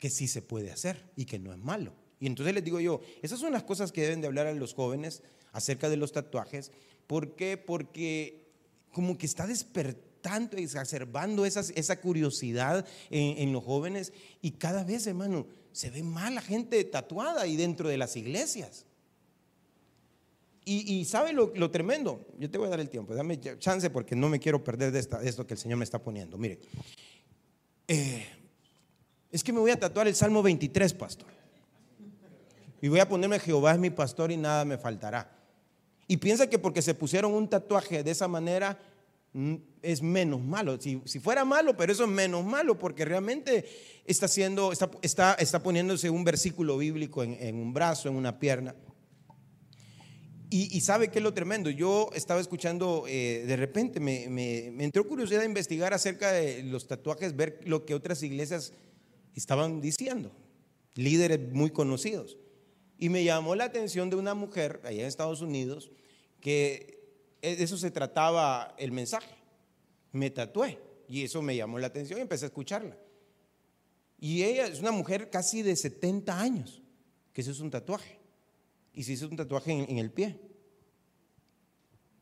[0.00, 1.94] que sí se puede hacer y que no es malo.
[2.18, 4.74] Y entonces les digo yo, esas son las cosas que deben de hablar a los
[4.74, 5.22] jóvenes
[5.52, 6.72] acerca de los tatuajes.
[7.06, 7.56] ¿Por qué?
[7.56, 8.48] Porque
[8.92, 15.46] como que está despertando y exacerbando esa curiosidad en, los jóvenes y cada vez, hermano,
[15.72, 18.86] se ve más la gente tatuada y dentro de las iglesias.
[20.64, 24.28] Y, sabe lo, tremendo, yo te voy a dar el tiempo, dame chance porque no
[24.28, 26.38] me quiero perder de, esta, de esto que el Señor me está poniendo.
[26.38, 26.60] Mire,
[27.88, 28.24] eh,
[29.30, 31.28] es que me voy a tatuar el Salmo 23, pastor.
[32.82, 35.30] Y voy a ponerme Jehová es mi pastor y nada me faltará.
[36.08, 38.78] Y piensa que porque se pusieron un tatuaje de esa manera
[39.32, 40.80] mm, es menos malo.
[40.80, 43.64] Si, fuera malo, pero eso es menos malo porque realmente
[44.06, 44.90] está, haciendo, está,
[45.38, 48.74] está, poniéndose un versículo bíblico en, un brazo, en una pierna.
[50.52, 51.70] Y, y sabe qué es lo tremendo.
[51.70, 56.64] Yo estaba escuchando, eh, de repente me, me, me entró curiosidad de investigar acerca de
[56.64, 58.72] los tatuajes, ver lo que otras iglesias
[59.34, 60.32] estaban diciendo,
[60.94, 62.36] líderes muy conocidos.
[62.98, 65.90] Y me llamó la atención de una mujer allá en Estados Unidos
[66.40, 67.00] que
[67.42, 69.34] de eso se trataba el mensaje.
[70.12, 70.78] Me tatué
[71.08, 72.96] y eso me llamó la atención y empecé a escucharla.
[74.18, 76.82] Y ella es una mujer casi de 70 años
[77.32, 78.18] que se hizo un tatuaje.
[78.92, 80.38] Y se hizo un tatuaje en, el pie.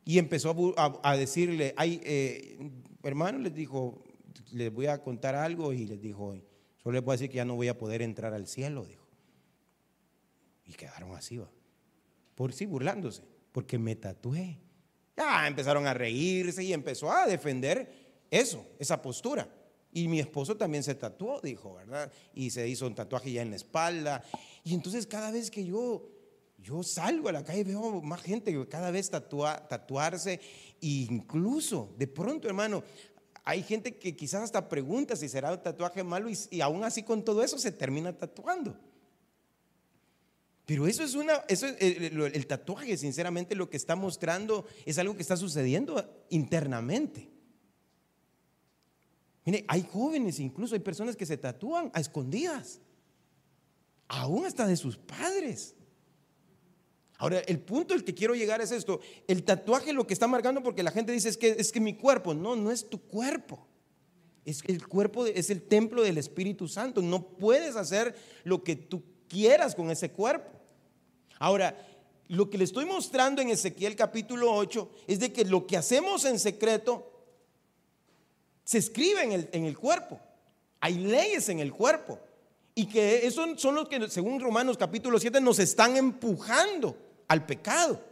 [0.04, 2.70] Y empezó a decirle, ay, eh,
[3.02, 4.04] hermano, les dijo,
[4.52, 6.36] les voy a contar algo y les dijo,
[6.88, 9.06] solo voy a decir que ya no voy a poder entrar al cielo, dijo.
[10.64, 11.50] Y quedaron así, va.
[12.34, 13.22] Por sí, burlándose,
[13.52, 14.58] porque me tatué.
[15.16, 19.48] Ya empezaron a reírse y empezó a defender eso, esa postura.
[19.92, 22.10] Y mi esposo también se tatuó, dijo, ¿verdad?
[22.32, 24.22] Y se hizo un tatuaje ya en la espalda.
[24.64, 26.08] Y entonces cada vez que yo,
[26.58, 30.40] yo salgo a la calle veo más gente cada vez tatua- tatuarse.
[30.80, 32.82] E incluso, de pronto, hermano,
[33.50, 37.24] hay gente que quizás hasta pregunta si será un tatuaje malo y, aún así con
[37.24, 38.78] todo eso se termina tatuando.
[40.66, 44.66] Pero eso es una, eso es- el, el- el tatuaje, sinceramente, lo que está mostrando
[44.84, 45.94] es algo que está sucediendo
[46.28, 47.30] internamente.
[49.46, 52.80] Mire, hay jóvenes, incluso hay personas que se tatúan a escondidas,
[54.08, 55.74] aún hasta de sus padres.
[57.18, 60.62] Ahora, el punto al que quiero llegar es esto: el tatuaje lo que está marcando,
[60.62, 63.66] porque la gente dice es que es que mi cuerpo, no, no es tu cuerpo.
[64.44, 67.02] Es el cuerpo es el templo del Espíritu Santo.
[67.02, 68.14] No puedes hacer
[68.44, 70.52] lo que tú quieras con ese cuerpo.
[71.40, 71.76] Ahora,
[72.28, 76.24] lo que le estoy mostrando en Ezequiel capítulo 8 es de que lo que hacemos
[76.24, 77.10] en secreto
[78.64, 80.20] se escribe en el, en el cuerpo.
[80.80, 82.20] Hay leyes en el cuerpo.
[82.76, 86.96] Y que esos son los que, según Romanos capítulo 7, nos están empujando
[87.28, 88.02] al pecado.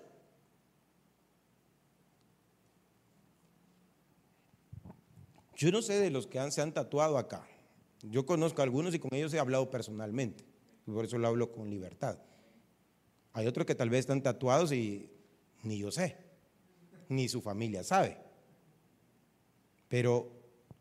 [5.56, 7.46] Yo no sé de los que han- se han tatuado acá.
[8.02, 10.44] Yo conozco a algunos y con ellos he hablado personalmente.
[10.86, 12.18] Y por eso lo hablo con libertad.
[13.32, 15.10] Hay otros que tal vez están tatuados y
[15.62, 16.16] ni yo sé,
[17.08, 18.18] ni su familia sabe.
[19.88, 20.30] Pero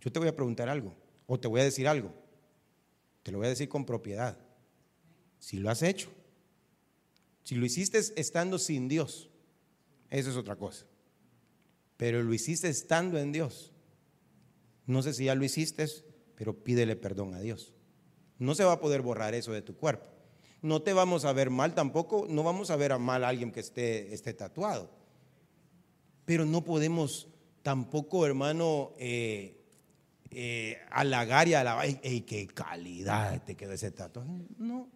[0.02, 0.94] yo te voy a preguntar algo,
[1.28, 2.12] o te voy a decir algo.
[3.24, 4.38] Te lo voy a decir con propiedad.
[5.40, 6.12] Si lo has hecho,
[7.46, 9.30] si lo hiciste estando sin Dios,
[10.10, 10.88] eso es otra cosa.
[11.96, 13.72] Pero lo hiciste estando en Dios.
[14.88, 15.86] No sé si ya lo hiciste,
[16.36, 17.76] pero pídele perdón a Dios.
[18.40, 20.08] No se va a poder borrar eso de tu cuerpo.
[20.64, 23.52] No te vamos a ver mal tampoco, no vamos a ver a mal a alguien
[23.52, 24.90] que esté, esté tatuado.
[26.26, 27.28] Pero no podemos
[27.62, 29.64] tampoco, hermano, eh,
[30.32, 31.86] eh, halagar y alabar.
[32.02, 34.32] ¡Ey, qué calidad te quedó ese tatuaje!
[34.58, 34.90] No.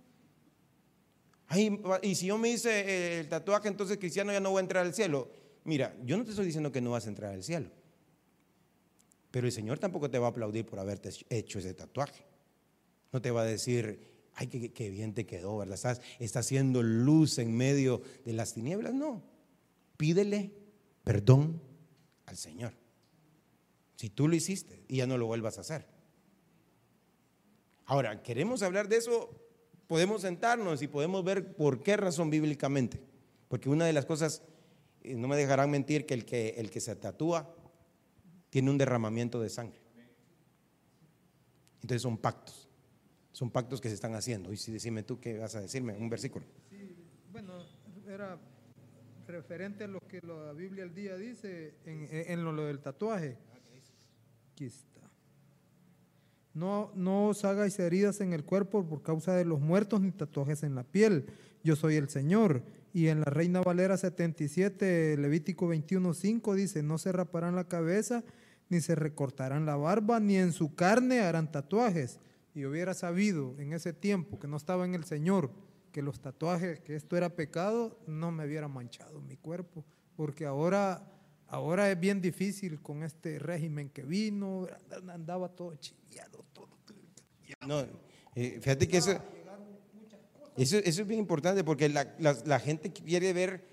[1.52, 4.62] Ay, y si yo me hice eh, el tatuaje, entonces cristiano ya no voy a
[4.62, 5.32] entrar al cielo.
[5.64, 7.72] Mira, yo no te estoy diciendo que no vas a entrar al cielo.
[9.32, 12.24] Pero el Señor tampoco te va a aplaudir por haberte hecho ese tatuaje.
[13.12, 14.00] No te va a decir,
[14.36, 15.74] ay, qué, qué bien te quedó, ¿verdad?
[15.74, 18.93] Estás, está haciendo luz en medio de las tinieblas.
[18.93, 19.24] No.
[19.97, 20.54] Pídele
[21.04, 21.60] perdón
[22.28, 22.74] al Señor.
[23.95, 25.88] Si tú lo hiciste y ya no lo vuelvas a hacer.
[27.86, 29.32] Ahora, queremos hablar de eso,
[29.90, 33.02] podemos sentarnos y podemos ver por qué razón bíblicamente.
[33.48, 34.44] Porque una de las cosas,
[35.02, 37.52] eh, no me dejarán mentir, que el que, el que se tatúa
[38.52, 39.80] tiene un derramamiento de sangre.
[41.82, 42.70] Entonces son pactos.
[43.32, 44.54] Son pactos que se están haciendo.
[44.54, 46.46] Y si decime tú qué vas a decirme, un versículo.
[47.32, 47.54] Bueno,
[48.08, 48.38] era
[49.26, 53.38] referente a lo que la Biblia el día dice en, lo, lo del tatuaje.
[56.60, 60.76] No os hagáis heridas en el cuerpo por causa de los muertos ni tatuajes en
[60.76, 61.26] la piel.
[61.64, 62.64] Yo soy el Señor.
[62.93, 68.24] Y en la Reina Valera 77, Levítico 21.5 dice, no se raparán la cabeza,
[68.70, 72.20] ni se recortarán la barba, ni en su carne harán tatuajes.
[72.55, 75.51] Y hubiera sabido en ese tiempo que no estaba en el Señor,
[75.91, 79.86] que los tatuajes, que esto era pecado, no me hubiera manchado mi cuerpo.
[80.16, 81.07] Porque ahora,
[81.50, 84.68] ahora es bien difícil con este régimen que vino,
[85.10, 86.70] andaba todo chiviado, todo.
[87.68, 87.86] No,
[88.36, 89.12] eh, fíjate que eso,
[90.58, 93.64] eso, eso es bien importante porque la, la- la gente quiere ver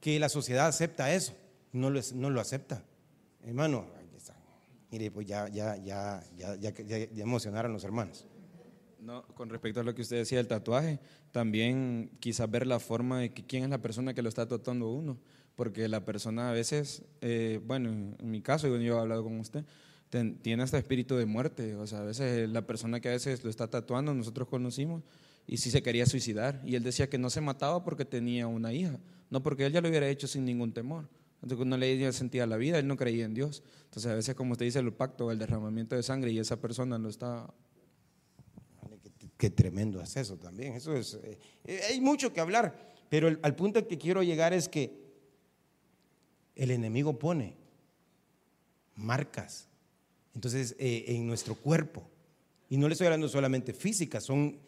[0.00, 1.34] que la sociedad acepta eso.
[1.72, 2.84] No lo, es- no lo acepta.
[3.44, 4.34] Hermano, ahí está.
[4.90, 8.26] mire, pues ya, ya, ya, ya, ya, ya- ya emocionaron los hermanos.
[9.00, 10.98] No, con respecto a lo que usted decía del tatuaje,
[11.30, 14.88] también quizás ver la forma de que quién es la persona que lo está tatuando
[14.90, 15.18] uno,
[15.56, 19.64] porque la persona a veces, eh, bueno, en mi caso, yo he hablado con usted,
[20.10, 23.42] ten- tiene este espíritu de muerte, o sea, a veces la persona que a veces
[23.42, 25.02] lo está tatuando, nosotros conocimos,
[25.46, 28.72] y sí se quería suicidar, y él decía que no se mataba porque tenía una
[28.72, 28.98] hija,
[29.30, 31.08] No porque él ya lo hubiera hecho sin ningún temor.
[31.36, 33.62] Entonces cuando le sentía la vida, él no creía en Dios.
[33.86, 36.96] Entonces a veces como usted dice el pacto, el derramamiento de sangre y esa persona
[36.98, 37.52] no está...
[39.36, 40.74] Qué tremendo es eso también.
[40.74, 41.18] Eso es,
[41.64, 45.05] eh, hay mucho que hablar, pero al punto que quiero llegar es que
[46.56, 47.54] el enemigo pone
[48.96, 49.68] marcas,
[50.34, 52.02] entonces, eh, en nuestro cuerpo.
[52.68, 54.58] Y no le estoy hablando solamente físicas, son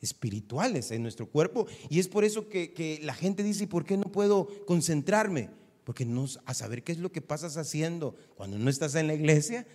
[0.00, 1.66] espirituales en nuestro cuerpo.
[1.88, 5.50] Y es por eso que, la gente dice, ¿y por qué no puedo concentrarme?
[5.84, 9.14] Porque no a saber qué es lo que pasas haciendo cuando no estás en la
[9.14, 9.66] iglesia,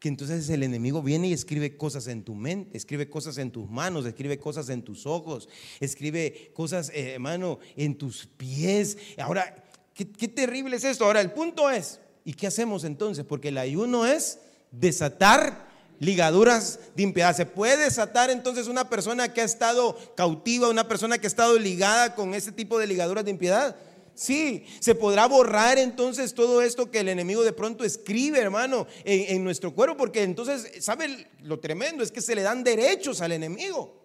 [0.00, 3.70] que entonces el enemigo viene y escribe cosas en tu mente, escribe cosas en tus
[3.70, 5.48] manos, escribe cosas en tus ojos,
[5.78, 8.96] escribe cosas, eh, hermano, en tus pies.
[9.18, 9.69] Ahora,
[10.06, 11.04] ¿qué, terrible es esto.
[11.04, 13.24] Ahora, el punto es, ¿y qué hacemos entonces?
[13.24, 14.38] Porque el ayuno es
[14.70, 17.36] desatar ligaduras de impiedad.
[17.36, 21.58] ¿Se puede desatar entonces una persona que ha estado cautiva, una persona que ha estado
[21.58, 23.76] ligada con ese tipo de ligaduras de impiedad?
[24.14, 29.42] Sí, se podrá borrar entonces todo esto que el enemigo de pronto escribe, hermano, en,
[29.44, 32.02] nuestro cuerpo, porque entonces, ¿sabe lo tremendo?
[32.02, 33.99] Es que se le dan derechos al enemigo.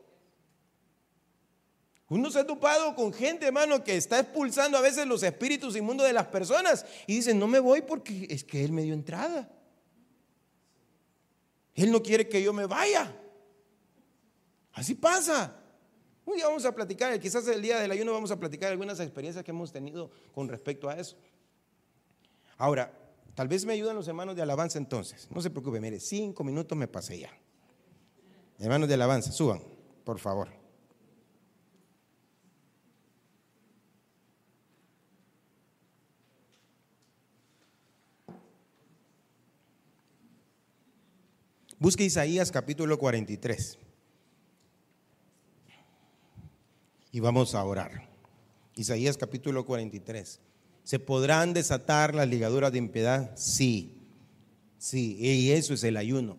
[2.08, 6.06] Uno se ha topado con gente, hermano, que está expulsando a veces los espíritus inmundos
[6.06, 9.50] de las personas y dicen, no me voy porque es que él me dio entrada.
[11.74, 13.12] Él no quiere que yo me vaya.
[14.74, 15.62] Así pasa.
[16.34, 19.52] Día vamos a platicar, quizás el día del ayuno vamos a platicar algunas experiencias que
[19.52, 21.16] hemos tenido con respecto a eso.
[22.58, 22.92] Ahora,
[23.36, 25.28] tal vez me ayudan los hermanos de alabanza entonces.
[25.32, 27.32] No se preocupe, mire, cinco minutos me pasé ya.
[28.60, 29.62] Hermanos de alabanza, suban,
[30.04, 30.65] por favor.
[41.78, 43.78] Busque Isaías capítulo 43.
[47.12, 48.08] Y vamos a orar.
[48.76, 50.40] Isaías capítulo 43.
[50.84, 53.32] ¿Se podrán desatar las ligaduras de impiedad?
[53.36, 53.98] Sí.
[54.78, 56.38] Sí, y eso es el ayuno.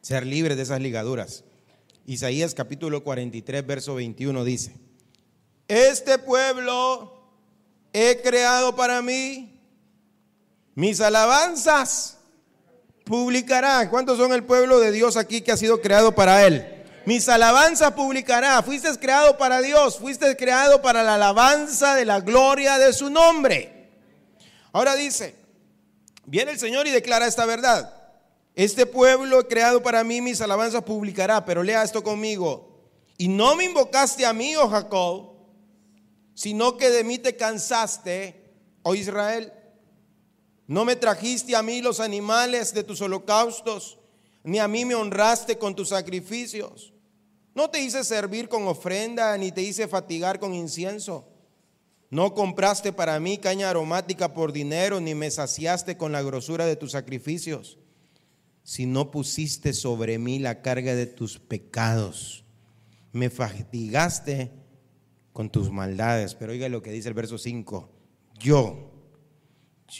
[0.00, 1.44] Ser libre de esas ligaduras.
[2.06, 4.74] Isaías capítulo 43, verso 21 dice,
[5.68, 7.30] este pueblo
[7.92, 9.60] he creado para mí
[10.74, 12.21] mis alabanzas
[13.12, 13.90] publicará.
[13.90, 16.82] ¿Cuántos son el pueblo de Dios aquí que ha sido creado para Él?
[17.04, 18.62] Mis alabanzas publicará.
[18.62, 23.90] Fuiste creado para Dios, fuiste creado para la alabanza de la gloria de su nombre.
[24.72, 25.34] Ahora dice,
[26.24, 27.94] viene el Señor y declara esta verdad.
[28.54, 32.80] Este pueblo creado para mí, mis alabanzas publicará, pero lea esto conmigo.
[33.18, 35.32] Y no me invocaste a mí, oh Jacob,
[36.32, 39.52] sino que de mí te cansaste, oh Israel.
[40.66, 43.98] No me trajiste a mí los animales de tus holocaustos,
[44.44, 46.92] ni a mí me honraste con tus sacrificios.
[47.54, 51.28] No te hice servir con ofrenda, ni te hice fatigar con incienso.
[52.10, 56.76] No compraste para mí caña aromática por dinero, ni me saciaste con la grosura de
[56.76, 57.78] tus sacrificios,
[58.62, 62.44] si no pusiste sobre mí la carga de tus pecados.
[63.12, 64.50] Me fatigaste
[65.32, 66.34] con tus maldades.
[66.34, 67.90] Pero oiga lo que dice el verso 5.
[68.38, 68.91] Yo,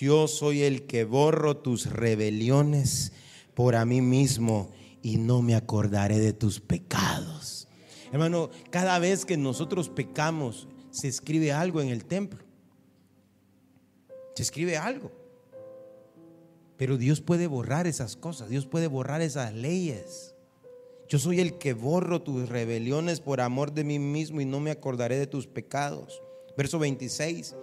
[0.01, 3.13] yo soy el que borro tus rebeliones
[3.55, 4.71] por a mí mismo
[5.03, 7.69] y no me acordaré de tus pecados.
[8.11, 12.43] Hermano, cada vez que nosotros pecamos, se escribe algo en el templo.
[14.35, 15.13] Se escribe algo.
[16.79, 20.35] Pero Dios puede borrar esas cosas, Dios puede borrar esas leyes.
[21.07, 24.71] Yo soy el que borro tus rebeliones por amor de mí mismo y no me
[24.71, 26.23] acordaré de tus pecados.
[26.57, 27.55] Verso 26.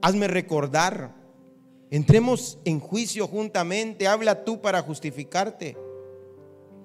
[0.00, 1.19] Hazme recordar
[1.90, 4.06] Entremos en juicio juntamente.
[4.06, 5.76] Habla tú para justificarte.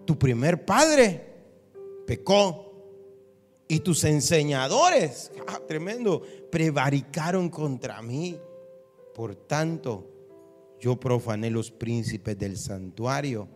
[0.06, 1.34] Tu primer padre
[2.08, 2.64] pecó.
[3.68, 8.40] Y tus enseñadores, ah, tremendo, prevaricaron contra mí.
[9.16, 10.08] Por tanto,
[10.80, 13.48] yo profané los príncipes del santuario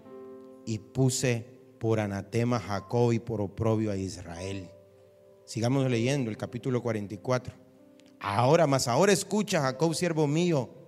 [0.66, 1.46] y puse
[1.78, 4.72] por anatema a Jacob y por oprobio a Israel.
[5.46, 7.54] Sigamos leyendo el capítulo 44.
[8.20, 10.79] Ahora más, ahora escucha, Jacob, siervo mío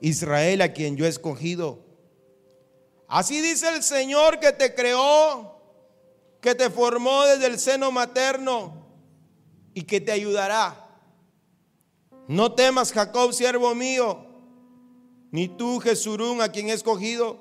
[0.00, 1.84] Israel a quien yo he escogido.
[3.08, 5.60] Así dice el Señor que te creó,
[6.40, 8.86] que te formó desde el seno materno
[9.74, 10.82] y que te ayudará.
[12.28, 14.26] No temas, Jacob, siervo mío,
[15.30, 17.40] ni tú, Jesurún, a quien he escogido,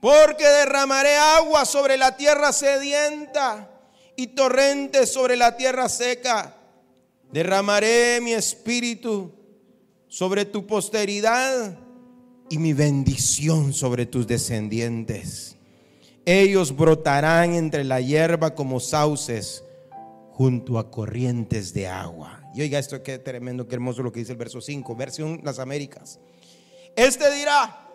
[0.00, 3.70] porque derramaré agua sobre la tierra sedienta
[4.16, 6.56] y torrentes sobre la tierra seca.
[7.30, 9.43] Derramaré mi espíritu
[10.14, 11.76] sobre tu posteridad
[12.48, 15.56] y mi bendición sobre tus descendientes.
[16.24, 19.64] Ellos brotarán entre la hierba como sauces
[20.30, 22.40] junto a corrientes de agua.
[22.54, 25.58] Y oiga esto, qué tremendo, qué hermoso lo que dice el verso 5, versión Las
[25.58, 26.20] Américas.
[26.94, 27.90] Este dirá,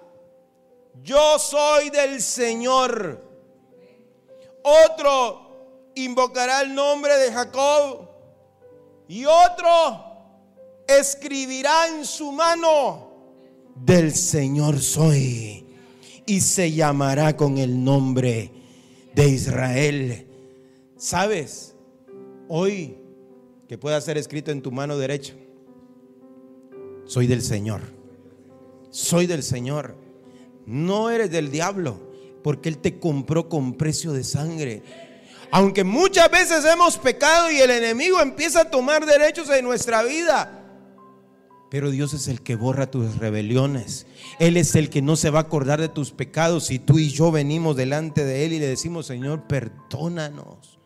[1.01, 3.25] yo soy del Señor.
[4.61, 8.09] Otro invocará el nombre de Jacob.
[9.07, 10.08] Y otro
[10.97, 13.09] escribirá en su mano,
[13.75, 15.65] del Señor soy.
[16.25, 18.51] Y se llamará con el nombre
[19.15, 20.27] de Israel.
[20.97, 21.75] ¿Sabes?
[22.47, 22.97] Hoy
[23.67, 25.33] que pueda ser escrito en tu mano derecha.
[27.05, 27.81] Soy del Señor.
[28.89, 29.95] Soy del Señor.
[30.65, 31.99] No eres del diablo,
[32.43, 34.83] porque Él te compró con precio de sangre.
[35.51, 40.58] Aunque muchas veces hemos pecado y el enemigo empieza a tomar derechos en nuestra vida.
[41.69, 44.07] Pero Dios es el que borra tus rebeliones.
[44.39, 46.71] Él es el que no se va a acordar de tus pecados.
[46.71, 50.79] Y tú y yo venimos delante de Él y le decimos, Señor, perdónanos.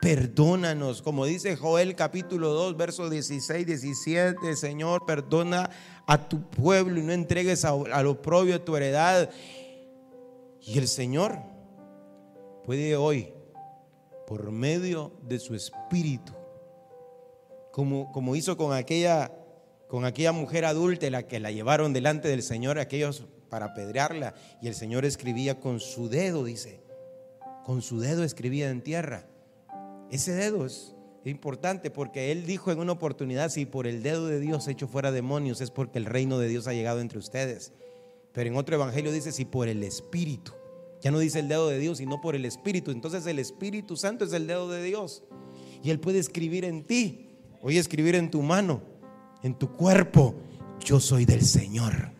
[0.00, 1.00] Perdónanos.
[1.00, 4.54] Como dice Joel capítulo 2, versos 16, 17.
[4.54, 5.70] Señor, perdona
[6.06, 9.30] a tu pueblo y no entregues a, a lo propio tu heredad.
[10.60, 11.38] Y el Señor
[12.64, 13.32] puede hoy,
[14.26, 16.34] por medio de su espíritu,
[17.72, 19.32] como, como hizo con aquella
[19.88, 24.68] con aquella mujer adulta la que la llevaron delante del Señor, aquellos para apedrearla, y
[24.68, 26.82] el Señor escribía con su dedo, dice,
[27.64, 29.26] con su dedo escribía en tierra.
[30.10, 34.40] Ese dedo es importante porque Él dijo en una oportunidad, si por el dedo de
[34.40, 37.72] Dios hecho fuera demonios, es porque el reino de Dios ha llegado entre ustedes.
[38.32, 40.52] Pero en otro evangelio dice, si por el Espíritu,
[41.00, 42.90] ya no dice el dedo de Dios, sino por el Espíritu.
[42.90, 45.24] Entonces el Espíritu Santo es el dedo de Dios.
[45.82, 47.30] Y Él puede escribir en ti,
[47.62, 48.97] hoy escribir en tu mano
[49.48, 50.34] en tu cuerpo,
[50.84, 52.17] yo soy del Señor.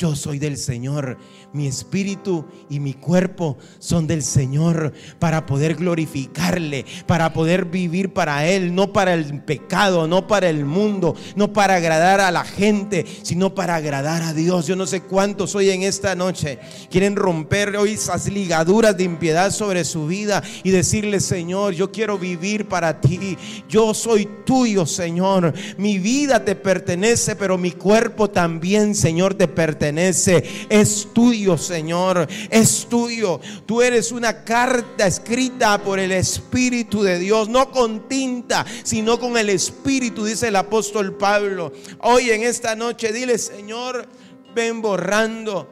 [0.00, 1.18] Yo soy del Señor.
[1.52, 8.46] Mi espíritu y mi cuerpo son del Señor para poder glorificarle, para poder vivir para
[8.46, 13.04] Él, no para el pecado, no para el mundo, no para agradar a la gente,
[13.20, 14.66] sino para agradar a Dios.
[14.66, 16.58] Yo no sé cuántos hoy en esta noche
[16.90, 22.18] quieren romper hoy esas ligaduras de impiedad sobre su vida y decirle, Señor, yo quiero
[22.18, 23.36] vivir para ti.
[23.68, 25.52] Yo soy tuyo, Señor.
[25.76, 32.86] Mi vida te pertenece, pero mi cuerpo también, Señor, te pertenece es tuyo, Señor, es
[32.88, 33.40] tuyo.
[33.66, 39.36] Tú eres una carta escrita por el Espíritu de Dios, no con tinta, sino con
[39.36, 41.72] el Espíritu, dice el apóstol Pablo.
[42.00, 44.06] Hoy en esta noche dile, Señor,
[44.54, 45.68] ven borrando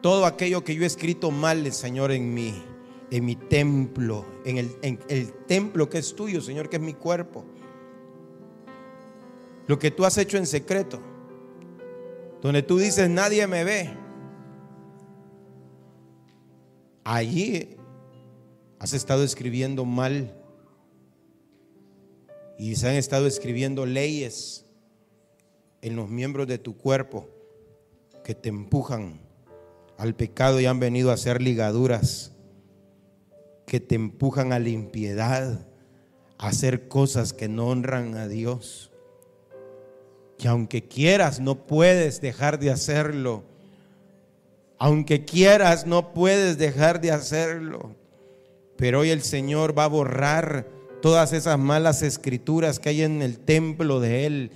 [0.00, 2.62] todo aquello que yo he escrito mal, Señor, en mí,
[3.10, 6.94] en mi templo, en el, en el templo que es tuyo, Señor, que es mi
[6.94, 7.44] cuerpo.
[9.66, 11.13] Lo que tú has hecho en secreto
[12.44, 13.88] donde tú dices nadie me ve,
[17.02, 17.78] allí
[18.78, 20.30] has estado escribiendo mal.
[22.58, 24.66] Y se han estado escribiendo leyes
[25.80, 27.30] en los miembros de tu cuerpo
[28.22, 29.22] que te empujan
[29.96, 32.32] al pecado y han venido a hacer ligaduras
[33.66, 35.66] que te empujan a la impiedad,
[36.36, 38.90] a hacer cosas que no honran a Dios
[40.44, 43.44] que aunque quieras no puedes dejar de hacerlo.
[44.76, 47.96] Aunque quieras no puedes dejar de hacerlo.
[48.76, 50.68] Pero hoy el Señor va a borrar
[51.00, 54.50] todas esas malas escrituras que hay en el templo de Él.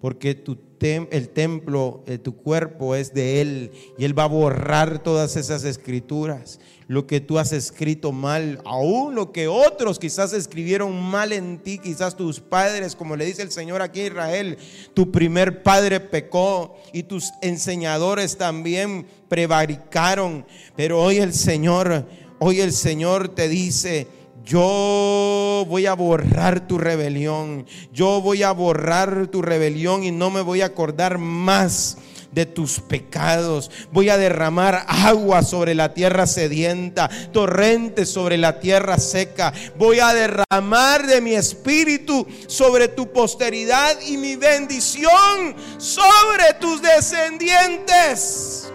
[0.00, 3.70] Porque tu el templo, de tu cuerpo es de Él.
[3.98, 6.58] Y Él va a borrar todas esas escrituras
[6.92, 11.78] lo que tú has escrito mal, aún lo que otros quizás escribieron mal en ti,
[11.78, 14.58] quizás tus padres, como le dice el Señor aquí a Israel,
[14.92, 20.44] tu primer padre pecó y tus enseñadores también prevaricaron,
[20.76, 22.06] pero hoy el Señor,
[22.38, 24.06] hoy el Señor te dice,
[24.44, 30.40] yo voy a borrar tu rebelión, yo voy a borrar tu rebelión y no me
[30.40, 31.98] voy a acordar más
[32.32, 33.70] de tus pecados.
[33.92, 39.52] Voy a derramar agua sobre la tierra sedienta, torrentes sobre la tierra seca.
[39.78, 48.70] Voy a derramar de mi espíritu sobre tu posteridad y mi bendición sobre tus descendientes.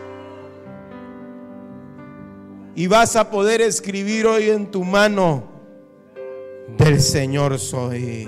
[2.76, 5.57] Y vas a poder escribir hoy en tu mano,
[6.78, 8.28] del Señor soy.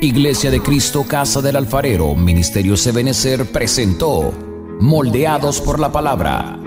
[0.00, 4.32] Iglesia de Cristo, Casa del Alfarero, Ministerio Sebenecer presentó
[4.80, 6.58] Moldeados por la Palabra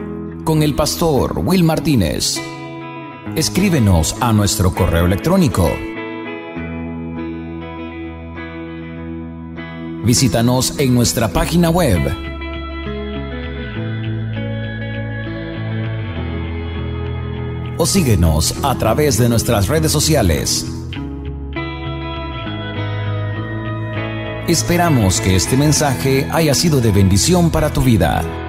[0.44, 2.42] con el pastor Will Martínez.
[3.36, 5.70] Escríbenos a nuestro correo electrónico.
[10.04, 12.31] Visítanos en nuestra página web
[17.82, 20.68] o síguenos a través de nuestras redes sociales.
[24.48, 28.41] Esperamos que este mensaje haya sido de bendición para tu vida.